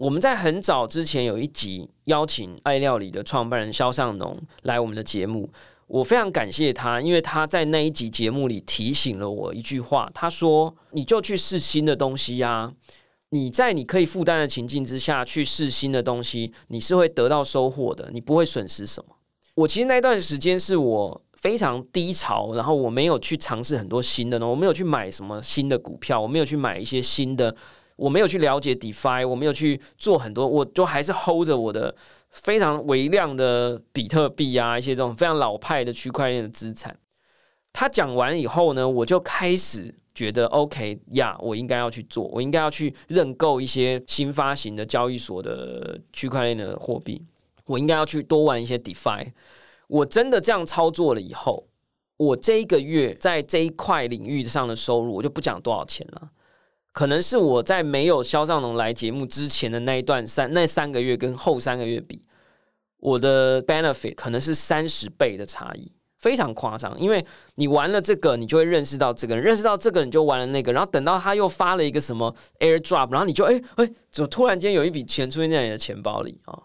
[0.00, 5.46] 我们在很早之前有一集邀请爱料理的创办人肖尚农来我们的节目，
[5.86, 12.72] 我非常感谢他，因为他在那一集节目里提醒了我一句话，他说：“你就去试新的东西呀，
[13.28, 19.14] 你在你可以负担的情境之下去试新的东西，你是会得到收获的，你不会损失什么。”
[19.54, 27.54] 我其实那段时间是我非常低潮，然后我没有去尝试很多新的呢，我没有去买什么新的股票，我没有去买一些新的。
[28.00, 31.94] 我没有去了解 DeFi，我没有去做很多，我就还是 hold 着我的
[32.30, 36.98] 非常微量的比特币啊，一些这种非常老派的区块链的资产。
[37.74, 47.22] 他讲完以后呢，我就开始觉得 OK 呀，我应该要去做，我应该要去认购一些新发行的交易所的区块链的货币，
[47.66, 49.30] 我应该要去多玩一些 DeFi。
[49.88, 51.62] 我真的这样操作了以后，
[52.16, 56.30] 我这一个月在这一块领域上的收入，我就不讲多少钱了。
[56.92, 62.22] 可能是我在没有肖尚龙来节目之前的那一段三那三个月跟后三个月比，
[62.98, 66.98] 我的 benefit 可能是三十倍的差异，非常夸张。
[67.00, 67.24] 因为
[67.54, 76.58] 你玩了这个，你就会认识到这个人，认识到这个，你就玩了那个，然后等到他又发了一个什么 airdrop，然后你就哎哎，怎么突然间有一笔钱出现在你的钱包里啊？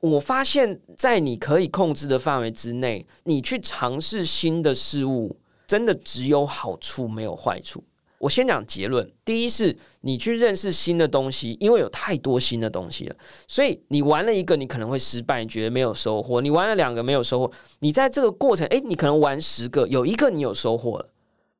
[0.00, 7.82] 我发现，在你可以控制的范围之内，你去尝试新的事物，真的只有好处没有坏处。
[8.18, 9.10] 我先讲结论。
[9.24, 17.50] 第一是，你去认识新的东西，因为有太多新的东西了，所以你玩了一个，你可能会失败，你觉得没有收获；你玩了两个，没有收获。
[17.78, 21.08] 你在这个过程，诶，你可能玩十个，有一个你有收获了，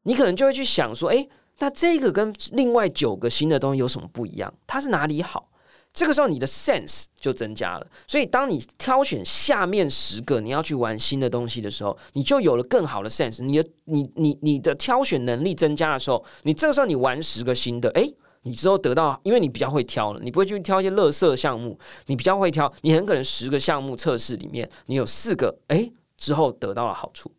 [0.03, 4.53] 你可能就会去想说，诶，那这个跟另外九个新的东西有什么不一样？
[4.67, 5.49] 它是哪里好？
[5.93, 13.43] 这个时候你的 sense 就增加了，所以当你挑选下面十个你要去玩新的东西的时候，你就有了更好的 sense。
[13.43, 27.33] 你的你你你的挑选能力增加的时候，你这个时候你玩十个新的，诶，你之后得到，因为你比较会挑了，你不会去挑一些乐色项目，你比较会挑，你很可能十个项目测试里面，你有四个，诶，之后得到了好处。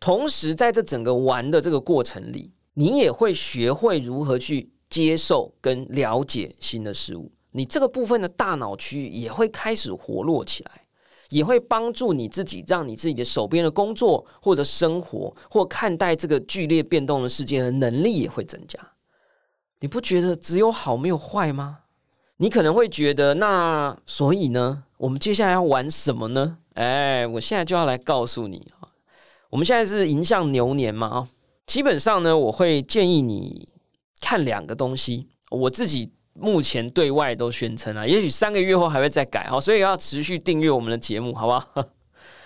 [0.00, 7.30] 同时在这整个玩的这个过程里，你也会学会如何去接受跟了解新的事物。
[7.56, 10.82] 你这个部分的大脑区域也会开始活络起来，
[11.30, 18.78] 也会帮助你自己，让你自己的手边的工作或者生活或看待这个剧烈变动的世界的能力也会增加。
[19.80, 21.78] 你不觉得只有好没有坏吗？
[22.36, 26.58] 你可能会觉得，那所以呢，我们接下来要玩什么呢？
[26.74, 28.92] 哎，我现在就要来告诉你啊，
[29.48, 31.28] 我们现在是迎向牛年嘛啊，
[31.66, 33.72] 基本上呢，我会建议你
[34.20, 36.12] 看两个东西，我自己。
[36.38, 41.88] 目前对外都宣称啊，也许三个月后还会再改哈，所以要持续订阅我们的节目，好不好？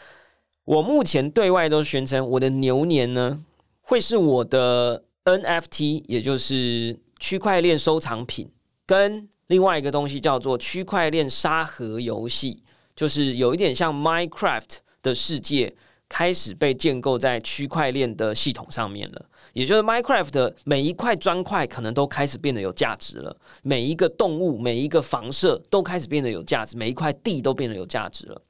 [0.64, 3.44] 我目前对外都宣称，我的牛年呢
[3.80, 8.50] 会是我的 NFT，也就是区块链收藏品，
[8.86, 12.62] 跟另外一个东西叫做区块链沙盒游戏，
[12.94, 15.74] 就是有一点像 Minecraft 的世界，
[16.08, 19.26] 开始被建构在区块链的系统上面了。
[19.52, 28.40] 也就是 Minecraft 的每一块砖块可能都开始变得有价值了，每一个动物、每一个房舍都开始变得有价值，每一块地都变得有价值了。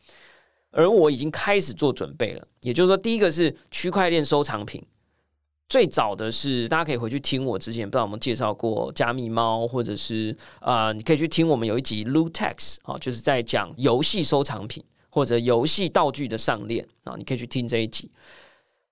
[0.71, 4.81] 而我已经开始做准备了，也就是说，第一个是区块链收藏品，
[5.69, 18.09] 最早的是大家可以回去听我之前不知道我们介绍过加密猫，或者是啊，你可以去听我们有一集 Lootex 啊，就是在讲游戏收藏品或者游戏道具的上链啊，你可以去听这一集。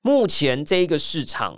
[0.00, 1.56] 目前这一个市场。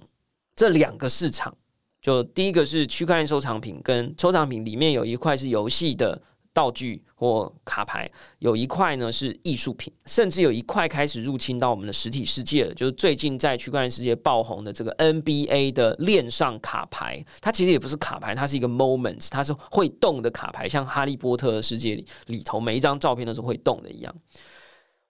[0.61, 1.57] 这两个市场，
[2.03, 6.21] 就第一个是区块链收藏品，跟收藏品里面有一块是游戏的
[6.53, 8.07] 道具或卡牌，
[8.41, 12.75] 有一块呢是艺术品，甚至有一块开始入侵到我们的实体世界了。
[12.75, 24.15] 就是最近在区块链世界爆红的这个 NBA 的链上卡牌，它其实也不是卡牌，它是一个 moment，它是会动的卡牌，像哈利波特的世界里里头每一张照片都是会动的一样。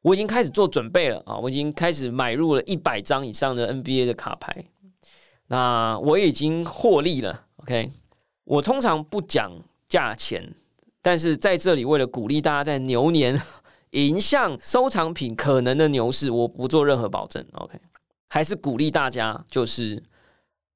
[0.02, 4.64] 我已经开始做准备了啊，我已经开始买入了一百张以上的 NBA 的卡牌。
[5.52, 7.90] 那我已经获利了，OK。
[8.44, 9.50] 我通常不讲
[9.88, 10.54] 价钱，
[11.02, 13.40] 但是在这里为了鼓励大家在牛年
[13.90, 17.80] 迎向收藏品可能的牛市，我不做任何保证，OK。
[18.28, 20.00] 还是鼓励大家，就是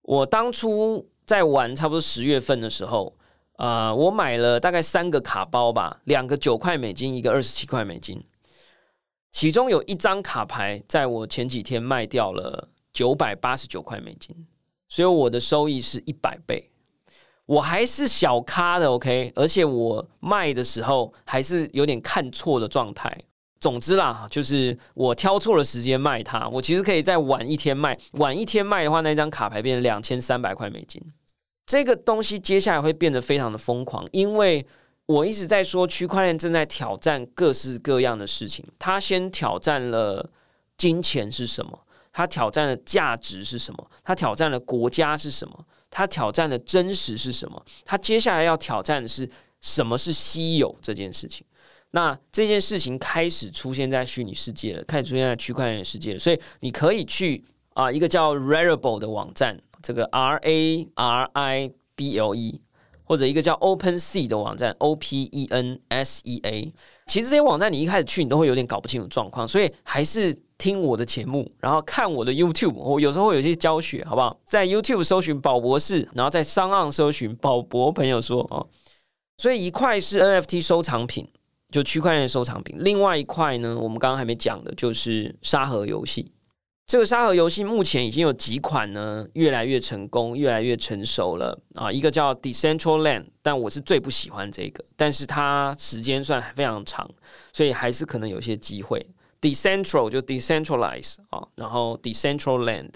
[0.03, 3.17] 我当初在玩差不多十月份的时候，
[3.53, 8.21] 啊，我买了大概三个卡包吧，两个九块美金，一个二十七块美金，
[9.31, 14.35] 其中有一张卡牌在我前几天卖掉了九百八十九块美金。
[14.95, 16.71] 所以我的收益是一百倍，
[17.47, 23.13] 我还是小咖的，OK，而且我卖的时候还是有点看错的状态。
[23.59, 31.03] 总之啦，就是我挑错了时间卖它，我其实可以再晚一天卖，晚一天卖的话，那张卡牌变成两千三百块美金。
[31.67, 34.65] 这个东西接下来会变得非常的疯狂，因为
[35.07, 38.65] 我一直在说区块链正在挑战各式各样的事情。
[38.79, 40.31] 它先挑战了
[40.79, 41.81] 金钱是什么。
[42.17, 43.91] 它挑战的价值是什么？
[44.05, 45.67] 它挑战的国家是什么？
[45.91, 47.61] 它挑战的真实是什么？
[47.85, 49.29] 它接下来要挑战的是
[49.61, 51.45] 什么是稀有这件事情？
[51.91, 56.19] 那这件事情开始出现在虚拟世界了，开始出现在区块链世界了。
[56.21, 62.61] 所以你可以去啊一个叫 Rarible 的网站，这个 R A R I B L E，
[63.03, 66.73] 或者一个叫 Open Sea 的网站 O P E N S E A。
[67.07, 70.39] 其实这些网站你一开始去你都会有点搞不清楚状况，所以还是。
[70.65, 74.35] 听我的节目，然后看我的 YouTube，我有时候会有些教学，好不好？
[74.47, 78.67] 在 YouTube 搜寻宝博士，然后在商岸搜寻宝博朋友说哦。
[79.37, 81.29] 所以一块是 NFT 收藏品，
[81.71, 86.33] 就区块链收藏品；另外一块呢，我们刚刚还没讲的，就是沙盒游戏。
[86.87, 91.93] 这个沙盒游戏目前已经有几款呢，越来越成功，越来越成熟了啊。
[91.93, 97.07] 一个叫 Decentraland，但我是最不喜欢这个，但是它时间算非常长，
[97.53, 99.07] 所以还是可能有些机会。
[99.45, 102.89] Decentral 就 Decentralize 啊，然后 decentral land，。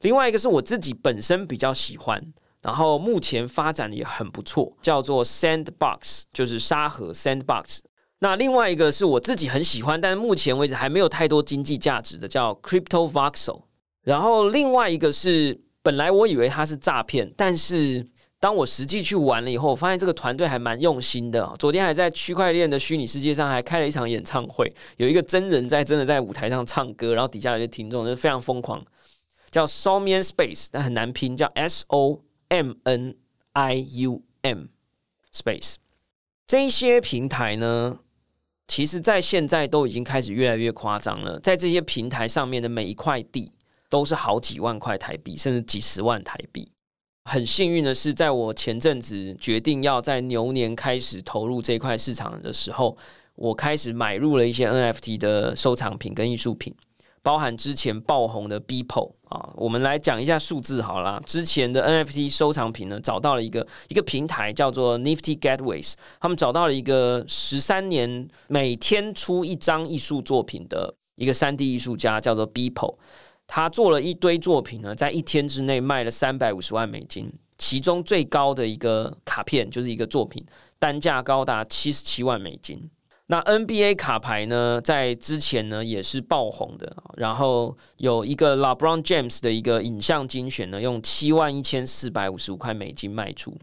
[0.00, 2.22] 另外一个是我自己本身比较喜欢，
[2.60, 7.78] 然后目前发展也很不错，叫做 Sandbox，就是沙盒 Sandbox。
[8.18, 13.62] 那另外一个是我自己很喜欢，但是目前为止还没有太多经济价值的，叫 Crypto Voxel。
[14.02, 18.06] 然后另外一个是，本来我以为它是诈骗，但是
[18.40, 21.54] 当我实际去玩了以后，我发现这个团队还蛮用心的。
[21.58, 28.84] 昨天还在区块链的虚拟世界上还开了一场演唱会，有一个真人在真的在舞台上唱歌，然后底下有些听众就非常疯狂，
[29.50, 33.16] 叫 Somian Space，但很难拼，叫 S O M N
[33.54, 34.66] I U M
[35.32, 35.74] Space。
[36.46, 37.98] 这些平台呢？
[38.68, 41.40] 其实，在现在都已经开始越来越夸张了。
[41.40, 43.50] 在这些平台上面的每一块地，
[43.88, 46.70] 都是好几万块台币，甚至几十万台币。
[47.28, 52.96] 很幸运的是，在我前阵子决定要在牛年开始投入这块市场的时候，
[53.34, 56.74] 我开始买入了一些 NFT 的收藏品跟艺术品。
[57.20, 61.20] 包含之前爆红的 Beeple 啊，我们来讲一下数字好了。
[61.26, 72.96] 之前的 NFT 收藏品呢，找到了一个一个平台叫做 Nifty Gateways，他们找到了一个十三年每天出一张艺术作品的一个三 D 艺术家，叫做 Beeple。
[73.48, 80.44] 他做了一堆作品呢，在一天之内卖了三百五十万美金，其中最高的一个卡片就是一个作品，
[80.78, 82.88] 单价高达七十七万美金。
[83.30, 93.56] 那 NBA 卡牌呢，在之前呢也是爆红的，然后有一个 LeBron James 的一个影像精选呢，用七万一千四百五十五块美金卖出。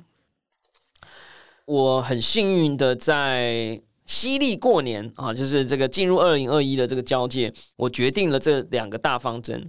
[1.65, 9.59] 我很幸运的在犀利过年啊，就是这个进入二零二一的这个交界，我决定了这两个大方针，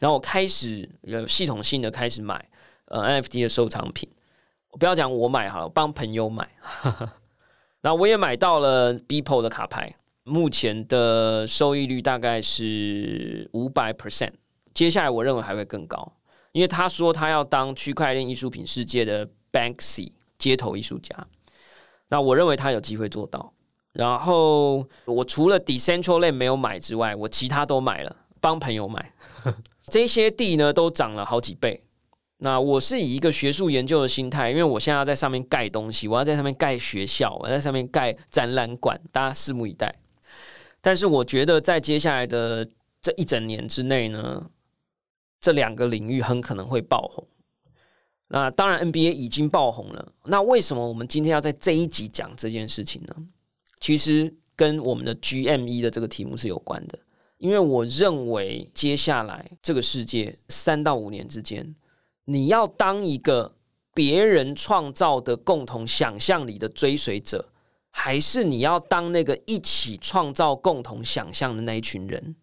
[0.00, 2.48] 然后我开始有系统性的开始买
[2.86, 4.10] 呃 NFT 的收藏品。
[4.70, 6.50] 我不要讲我买好了，帮朋友买。
[7.82, 14.32] 那我也买到了 Beeple 的卡牌，目前的收益率大概是五百 percent。
[14.74, 16.12] 接下来我认为还会更高，
[16.50, 21.14] 因为他说他要当区块链艺术品世界的 Banksy 街头艺术家。
[22.08, 23.53] 那我认为他有机会做到。
[23.94, 29.12] 然后我除了 Decentraland 没有买之外，我其他都买了，帮朋友买。
[29.88, 31.82] 这些地呢都涨了好几倍。
[32.38, 39.94] 那我是以一个学术研究的心态，因为我现在要在上面盖东西，我要在上面盖学校，我在上面盖展览馆，大家拭目以待。
[40.80, 42.68] 但是我觉得在接下来的
[43.00, 44.44] 这一整年之内呢，
[45.40, 47.24] 这两个领域很可能会爆红。
[48.26, 50.12] 那当然，NBA 已经爆红了。
[50.24, 53.14] 那为什么我们今天要在这一集讲这件事情呢？
[53.80, 56.98] 其实跟我们的 GME 的这个题目是有关的，
[57.38, 61.74] 因为我认为接下来这个世界三到五年之间。
[62.26, 63.54] 你要当一个
[63.92, 67.50] 别人创造的共同想象里的追随者，
[67.90, 72.34] 还是你要当那个一起创造共同想象的那一群人，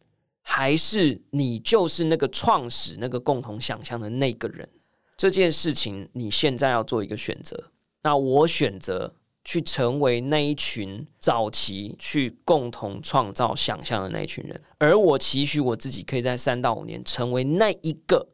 [0.43, 4.69] 还是你就是那个创始那个共同想象的那个人？
[5.17, 7.71] 这件事情你现在要做一个选择。
[8.03, 18.27] 那我选择去成为那一群早期去共同创造想象的那一群人，而我期许我自己可以在三到五年成为那一个。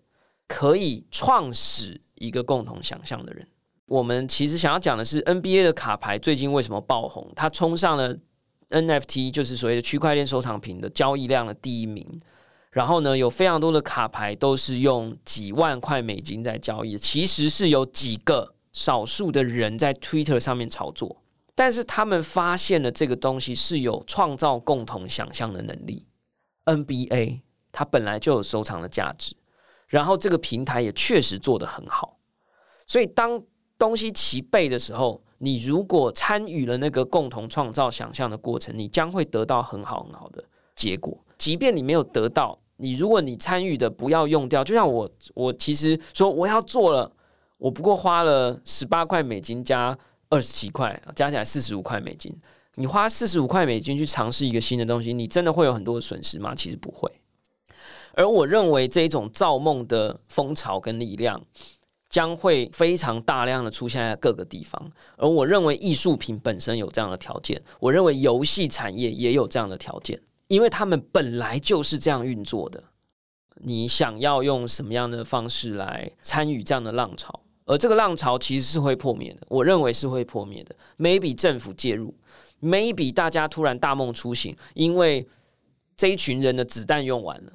[0.49, 3.45] 可以创始一个共同想象的人。
[3.85, 7.29] 我们其实想要讲的是 NBA 的卡牌最近为什么爆红？
[7.35, 8.17] 它冲上了
[8.69, 12.21] NFT，就是所谓的区块链收藏品的交易量的第一名。
[12.71, 21.23] 然后呢，有非常多的卡牌都是用几万块美金在交易，其实是有几个少数的人在 Twitter 上面炒作，
[21.55, 26.05] 但是他们发现了这个东西是有创造共同想象的能力。
[26.65, 29.35] NBA 它本来就有收藏的价值。
[29.87, 32.19] 然后这个平台也确实做得很好，
[32.85, 33.41] 所以当
[33.79, 40.43] 东西齐备的时候，你如果参与了那个共同创造想象的过程，你将会得到很好很好的
[40.75, 41.17] 结果。
[41.37, 47.09] 即便你没有得到，你如果你参与的不要用掉，就像我，我其实说我要做了，
[47.57, 49.97] 我不过花了十八块美金加
[50.29, 52.35] 二十七块，加起来四十五块美金。
[52.75, 56.53] 你花四十五块美金去尝试一个新的东西，你真的会有很多的损失吗？
[56.53, 57.11] 其实不会。
[58.13, 61.41] 而我认为这一种造梦的风潮跟力量
[62.09, 72.83] 将会非常大量的出现在各个地方，而我认为艺术品本身有这样的条件，我认为游戏产业也有这样的条件，因为他们本来就是这样运作的。
[73.55, 77.39] 你想要用什么样的方式来参与这样的浪潮？
[77.67, 80.75] 而这个浪潮其实是会破灭的，我认为是会破灭的。
[80.97, 82.15] Maybe 政府介入
[82.63, 85.27] ，Maybe 大家突然大梦初醒，因为
[85.95, 87.53] 这一群人的子弹用完了。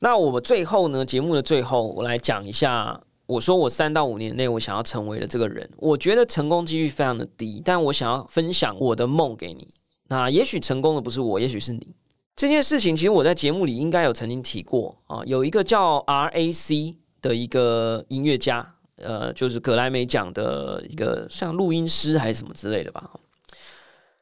[0.00, 1.04] 那我们最后呢？
[1.04, 3.00] 节目的最后，我来讲一下。
[3.26, 9.68] 我说我三到五年内我想要成为的这个人，我觉得成功几率非常的低，但我想要分享我的梦给你。
[10.08, 11.94] 那也许成功的不是我，也许是你。
[12.34, 15.22] 这件事情其实我在节目里应该有曾经提过啊。
[15.26, 23.10] 有一个叫 R.A.C 的一个音乐家，呃，就是格莱美奖的一个像录音师还是什么之类的吧。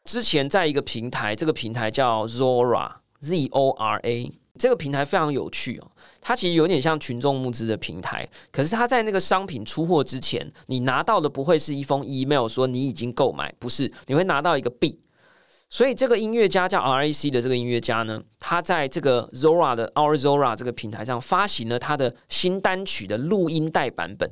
[0.04, 4.32] 之前在一个平台，这个平台叫 Zora，Z-O-R-A。
[4.58, 5.88] 这个平台非常有趣哦，
[6.20, 14.98] 它其实有点像群众募资的平台，可是它在那个商品出货之前，你拿到的不会是一封 email 说你已经购买，不是，你会拿到一个币。
[15.70, 24.28] 所以这个音乐家叫 R.A.C 的这个音乐家呢，他在这个 Zora 的 Our Zora 这个平台上发行了他的新单曲的录音带版本，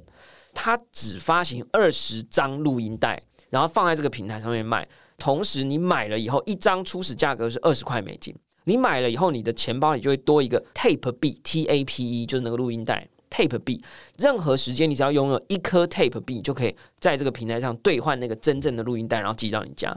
[0.56, 4.88] 他只发行二十张录音带，然后放在这个平台上面卖。
[5.18, 8.34] 同时，你买了以后，一张初始价格是二十块美金。
[8.64, 13.82] 你买了以后，你的钱包里就会多一个 tape 币，T A P E，就是那个录音带 tape 币。
[14.16, 19.94] 任何时间，你只要拥有一颗 tape 币，就可以在这个平台上兑换那个真正的录音带，然后寄到你家。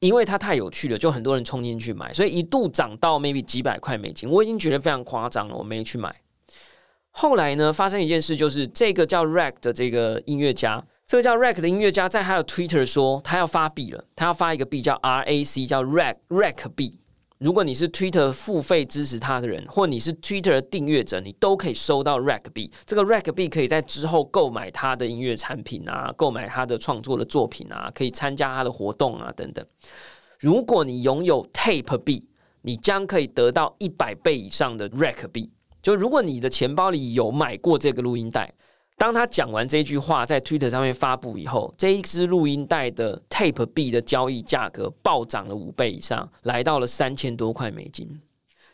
[0.00, 4.28] 因为它太有趣了，就很多人冲进去买，所以一度涨到 maybe 几百块美金。
[4.28, 6.14] 我已经觉得非常夸张了，我没去买。
[7.16, 16.98] 后来呢，发生一件事，就是这个叫 Rack 的这个音乐家，这个叫 Rack 的音乐家，在他的 Twitter 说，他要发币了，他要发一个币叫 R A C，叫 Rack Rack 币。
[17.38, 22.72] 如果你是 Twitter 付费支持他的人，或你是 Twitter 订阅者，你都可以收到 Rack 币。
[22.84, 29.64] 这个 Rack 币可以在之后购买他的音乐产品啊，购买他的创作的作品啊，可以参加他的活动啊等等。
[30.40, 32.28] 如果你拥有 Tape 币，
[32.62, 35.52] 你将可以得到一百倍以上的 Rack 币。
[35.84, 38.50] 就如果你的钱包里有买过这个录音带。
[38.96, 48.18] 当他讲完这句话在 Twitter 上面发布以后，这一支录音带的 Tape 币的交易价格暴涨了五倍以上，来到了三千多块美金。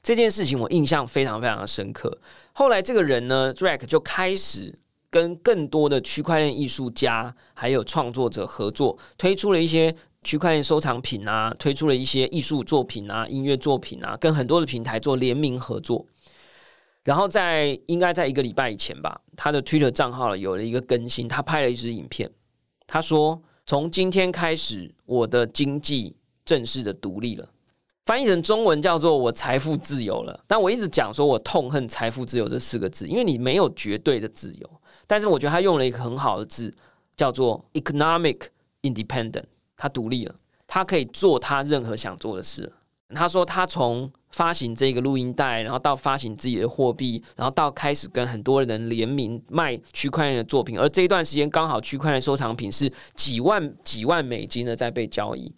[0.04, 2.16] 这件事情我印象非常非常的深刻。
[2.52, 4.78] 后来这个人呢，Drake 就开始
[5.10, 9.92] 跟更多的区块链艺术家还有创作者合作，推出了一些
[10.22, 16.06] 区块链收藏品啊，推出了一些艺术作品啊、音乐作品啊，跟很多的平台做联名合作。
[17.04, 22.30] 然后在应该在一个礼拜以前吧，他的 Twitter 账号了有了一个更新，他拍了一支影片。
[22.86, 27.48] 他说：“从今天开始，我的经济正式的独立了。”
[28.04, 30.38] 翻译成中文叫做“我财富自由了”。
[30.48, 34.70] 但我一直讲说我痛恨“财富自由”这四个字，因为你没有绝对的自由。
[35.06, 36.74] 但是我觉得他用了一个很好的字，
[37.16, 38.40] 叫做 “economic
[38.82, 39.44] independent”，
[39.76, 40.34] 他独立了，
[40.66, 42.72] 他可以做他任何想做的事。
[43.14, 55.52] 他说他从发行这个录音带，然后到发行自己的货币，然后到开始跟很多人联名卖区块链的作品，而这一段时间刚好区块链收藏品是几万几万美金的在被交易。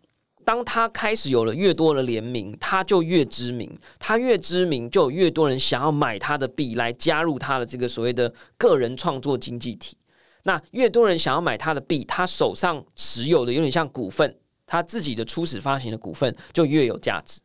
[0.44, 9.96] 当他开始有了越多的联名，他就越知名，他越知名就越多人想要买他的币来加入他的这个所谓的个人创作经济体。
[10.42, 14.36] 那越多人想要买他的币，他手上持有的有点像股份，
[14.72, 17.42] 他自己的初始发行的股份就越有价值。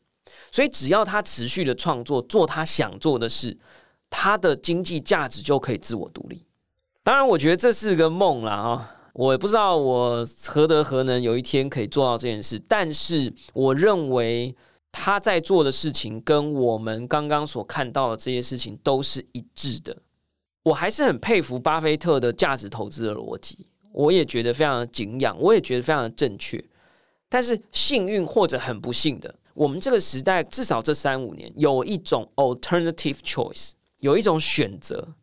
[0.50, 3.58] 所以，只要他持续的创作，做他想做的事，
[4.10, 6.42] 他的经济价值就可以自我独立。
[7.04, 8.96] 当然，我觉得这是个梦了啊！
[9.12, 12.58] 我也不知道我何德何能，有一天可以做到这件事。
[12.66, 14.56] 但是，我认为
[14.90, 19.98] 他在做的事情跟我们刚刚所看到的这些事情都是一致的。
[20.64, 26.64] 我还是很佩服巴菲特的价值投资的逻辑，我也觉得非常的敬仰，我也觉得非常的正确。
[27.30, 29.34] 但是，幸运或者很不幸的。
[29.54, 35.16] 我们这个时代，至少这三五年，有一种 alternative choice，有一种选择。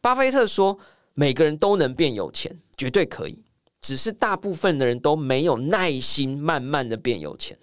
[0.00, 0.78] 巴菲特说，
[1.14, 3.40] 每个人都能变有钱，绝对可以，
[3.80, 7.58] 只是大部分的人都没有耐心，慢慢的变有钱。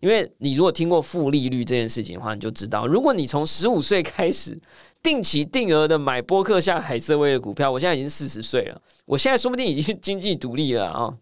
[0.00, 4.58] 因为你如果听过负利率这件事情的话，你就知道，如果你从十五岁开始
[5.02, 11.12] 定期定额的买波克夏海瑟威的股票，我现在已经四十岁了，我现在说不定已经经济独立了啊。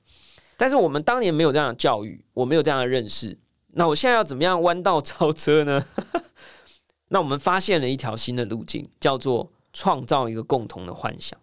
[0.57, 3.39] 但是我们当年没有这样的教育，我没有这样的认识。
[3.73, 5.85] 那我现在要怎么样弯道超车呢？
[7.09, 11.39] 那我们发现了一条新的路径，叫做创造一个共同的幻想。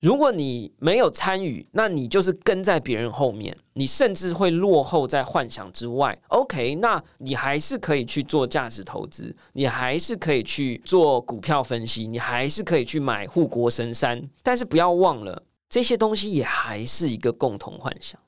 [0.00, 6.18] 如果你没有参与，那你就是跟在别人后面，你甚至会落后在幻想之外。
[6.26, 14.28] OK，那你还是可以去做价值投资，你还是可以去做股票分析，你还是可以去买护国神山。
[14.42, 18.18] 但是不要忘了，这些东西也还是一个共同幻想，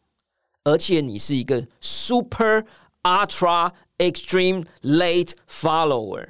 [0.64, 2.64] 而且你是一个 super。
[3.06, 6.26] Ultra extreme late follower，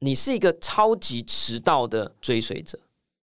[0.00, 2.78] 你是一个超级迟到的追随者。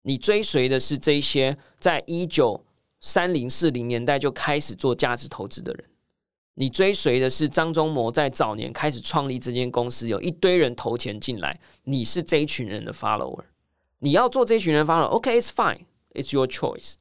[0.04, 2.64] 你追随的是这些在一九
[3.02, 5.84] 三零四零年代就开始做价值投资的人。
[6.54, 13.44] 你追随的是张忠谋在早年开始创立这间公司，有一堆人投钱进来，你是这一群人的 follower。
[14.00, 16.94] 你要做这一群人 follower，OK，it's fine，it's your choice。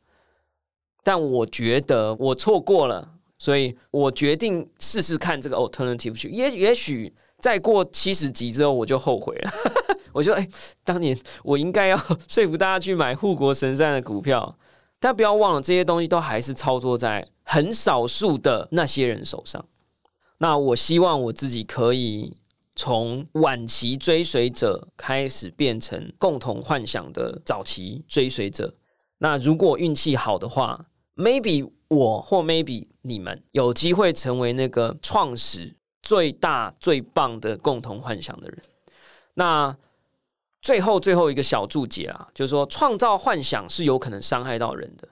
[1.05, 6.28] 但我觉得我错过了，所以我决定试试看这个 alternative 去。
[6.30, 9.51] 也也许再过七十集之后，我就后悔了。
[10.12, 10.49] 我觉得，哎，
[10.85, 11.97] 当年我应该要
[12.28, 14.57] 说服大家去买护国神山的股票。
[15.01, 19.62] 但不要忘了，这些东西都还是操作在很少数的那些人手上。
[20.39, 22.35] 那我希望我自己可以
[22.74, 28.74] 从晚期追随者开始变成共同幻想的早期追随者。
[29.18, 38.59] 那如果运气好的话，maybe 我或 maybe 你们有机会成为那个创始最大最棒的共同幻想的人。
[39.34, 39.76] 那。
[40.64, 45.07] 最后最后一个小注解啊，就是说创造幻想是有可能伤害到人的，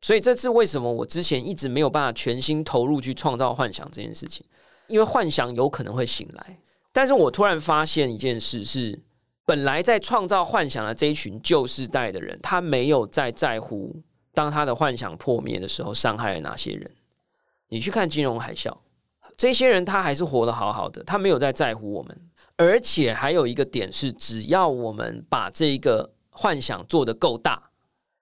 [0.00, 4.46] 所以这次为什么我之前一直没有办法全心投入去创造幻想这件事情？
[4.86, 6.60] 因为幻想有可能会醒来，
[6.92, 9.02] 但是我突然发现一件事是，
[9.44, 14.00] 本来在创造幻想的这一群旧世代的人，他没有在在乎
[14.36, 16.94] 当他的幻想破灭的时候伤害了哪些人。
[17.68, 18.76] 你去看金融海啸，
[19.34, 22.20] 这些人他还是活得好好的，他没有在在乎我们。
[22.58, 27.70] 而且还有一个点是，只要我们把这个幻想做得够大，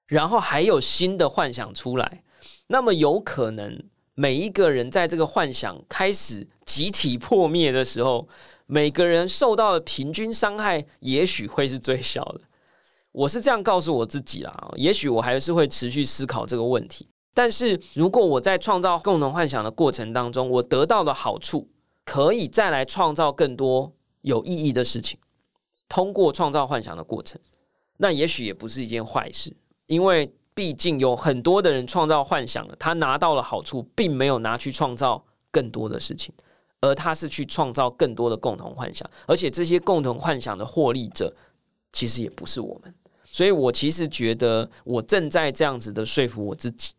[0.06, 2.22] 然后还有新的幻想出来，
[2.68, 3.82] 那么有可能
[4.14, 8.28] 每一个人在这个幻想开始集体破灭的时候，
[8.66, 12.40] 每个人受到的平均伤害也许会是最小的。
[13.14, 17.08] 我是这样告诉我自己啦，也许我还是会持续思考这个问题。
[17.32, 21.68] 但是如果我在创造共同幻想的过程当中，我得到的好处
[22.04, 23.92] 可以再来创造更多。
[24.22, 25.18] 有意义的事情，
[25.86, 27.38] 通过创造幻想的过程，
[27.98, 29.54] 那也许也不是一件坏事，
[29.84, 36.34] 因为毕竟有很多的人创造幻想了，他拿到了好处，并没有拿去创造更多的事情，
[36.80, 41.30] 而他是去创造更多的共同幻想，而且这些共同幻想的获利者，
[41.92, 42.94] 其实也不是我们，
[43.34, 46.92] 所以我其实觉得我正在这样子的说服我自己。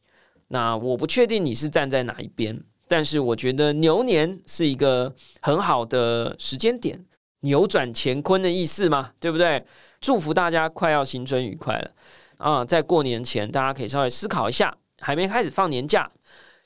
[0.50, 7.06] 那我不确定你是站在哪一边，但是我觉得牛年是一个很好的时间点。
[7.40, 9.64] 扭转乾坤的意思嘛，对不对？
[10.02, 11.92] 祝福大家快要新春愉快了
[12.36, 12.66] 啊！
[12.66, 16.12] 在过年前，大家可以稍微思考一下，还没开始放年假，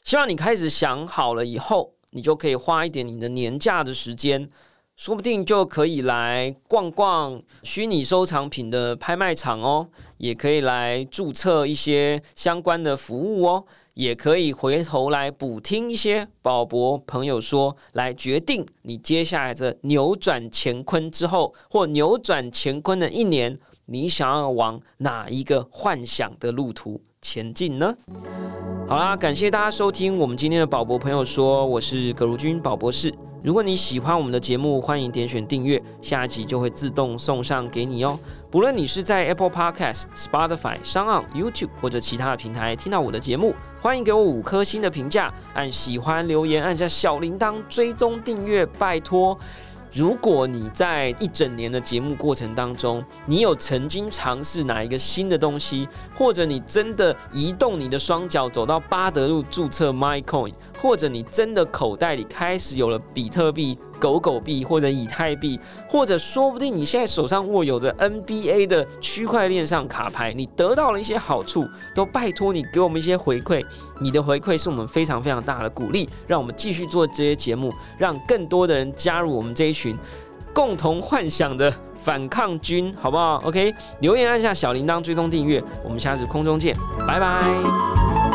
[0.04, 4.50] 希望你开始想好了以后，你就可以花一点你的年假的时间，
[5.00, 9.88] 说不定就可以来逛逛虚拟收藏品的拍卖场哦，
[10.18, 13.64] 也可以来注册一些相关的服务哦。
[13.94, 27.96] 也可以回头来补听一些宝博朋友说，来决定你接下来的扭转乾坤之后，或扭转乾坤的一年，你想要往哪一个幻想的路途前进呢？
[28.88, 33.14] 好啦，感谢大家收听我们今天的宝博朋友说，我是葛如君宝博士。
[33.42, 38.20] 如果你喜欢我们的节目，欢迎点选订阅，下一集就会自动送上给你哦。
[38.52, 49.38] 不论你是在 Apple Podcast、Spotify、商岸、YouTube 或者其他的平台听到我的节目，欢迎给我五颗星的评价，按喜欢留言，按下小铃铛追踪订阅，拜托。
[49.92, 60.54] 如果你在一整年的节目过程当中，你有曾经尝试哪一个新的东西，或者你真的移动你的双脚走到巴德路注册 MyCoin。
[60.82, 73.64] 或者你真的口袋里开始有了比特币、狗狗币或者以太币，或者说不定你现在手上握有着 NBA 的区块链上卡牌，你得到了一些好处，都拜托你给我们一些回馈。
[74.00, 79.98] 你的回馈是我们非常非常大的鼓励，让我们继续做这些节目，让更多的人加入我们这一群
[80.54, 86.74] 共同幻想的反抗军，好不好？OK，留言按下小铃铛追踪订阅，我们下次空中见，
[87.06, 88.29] 拜拜。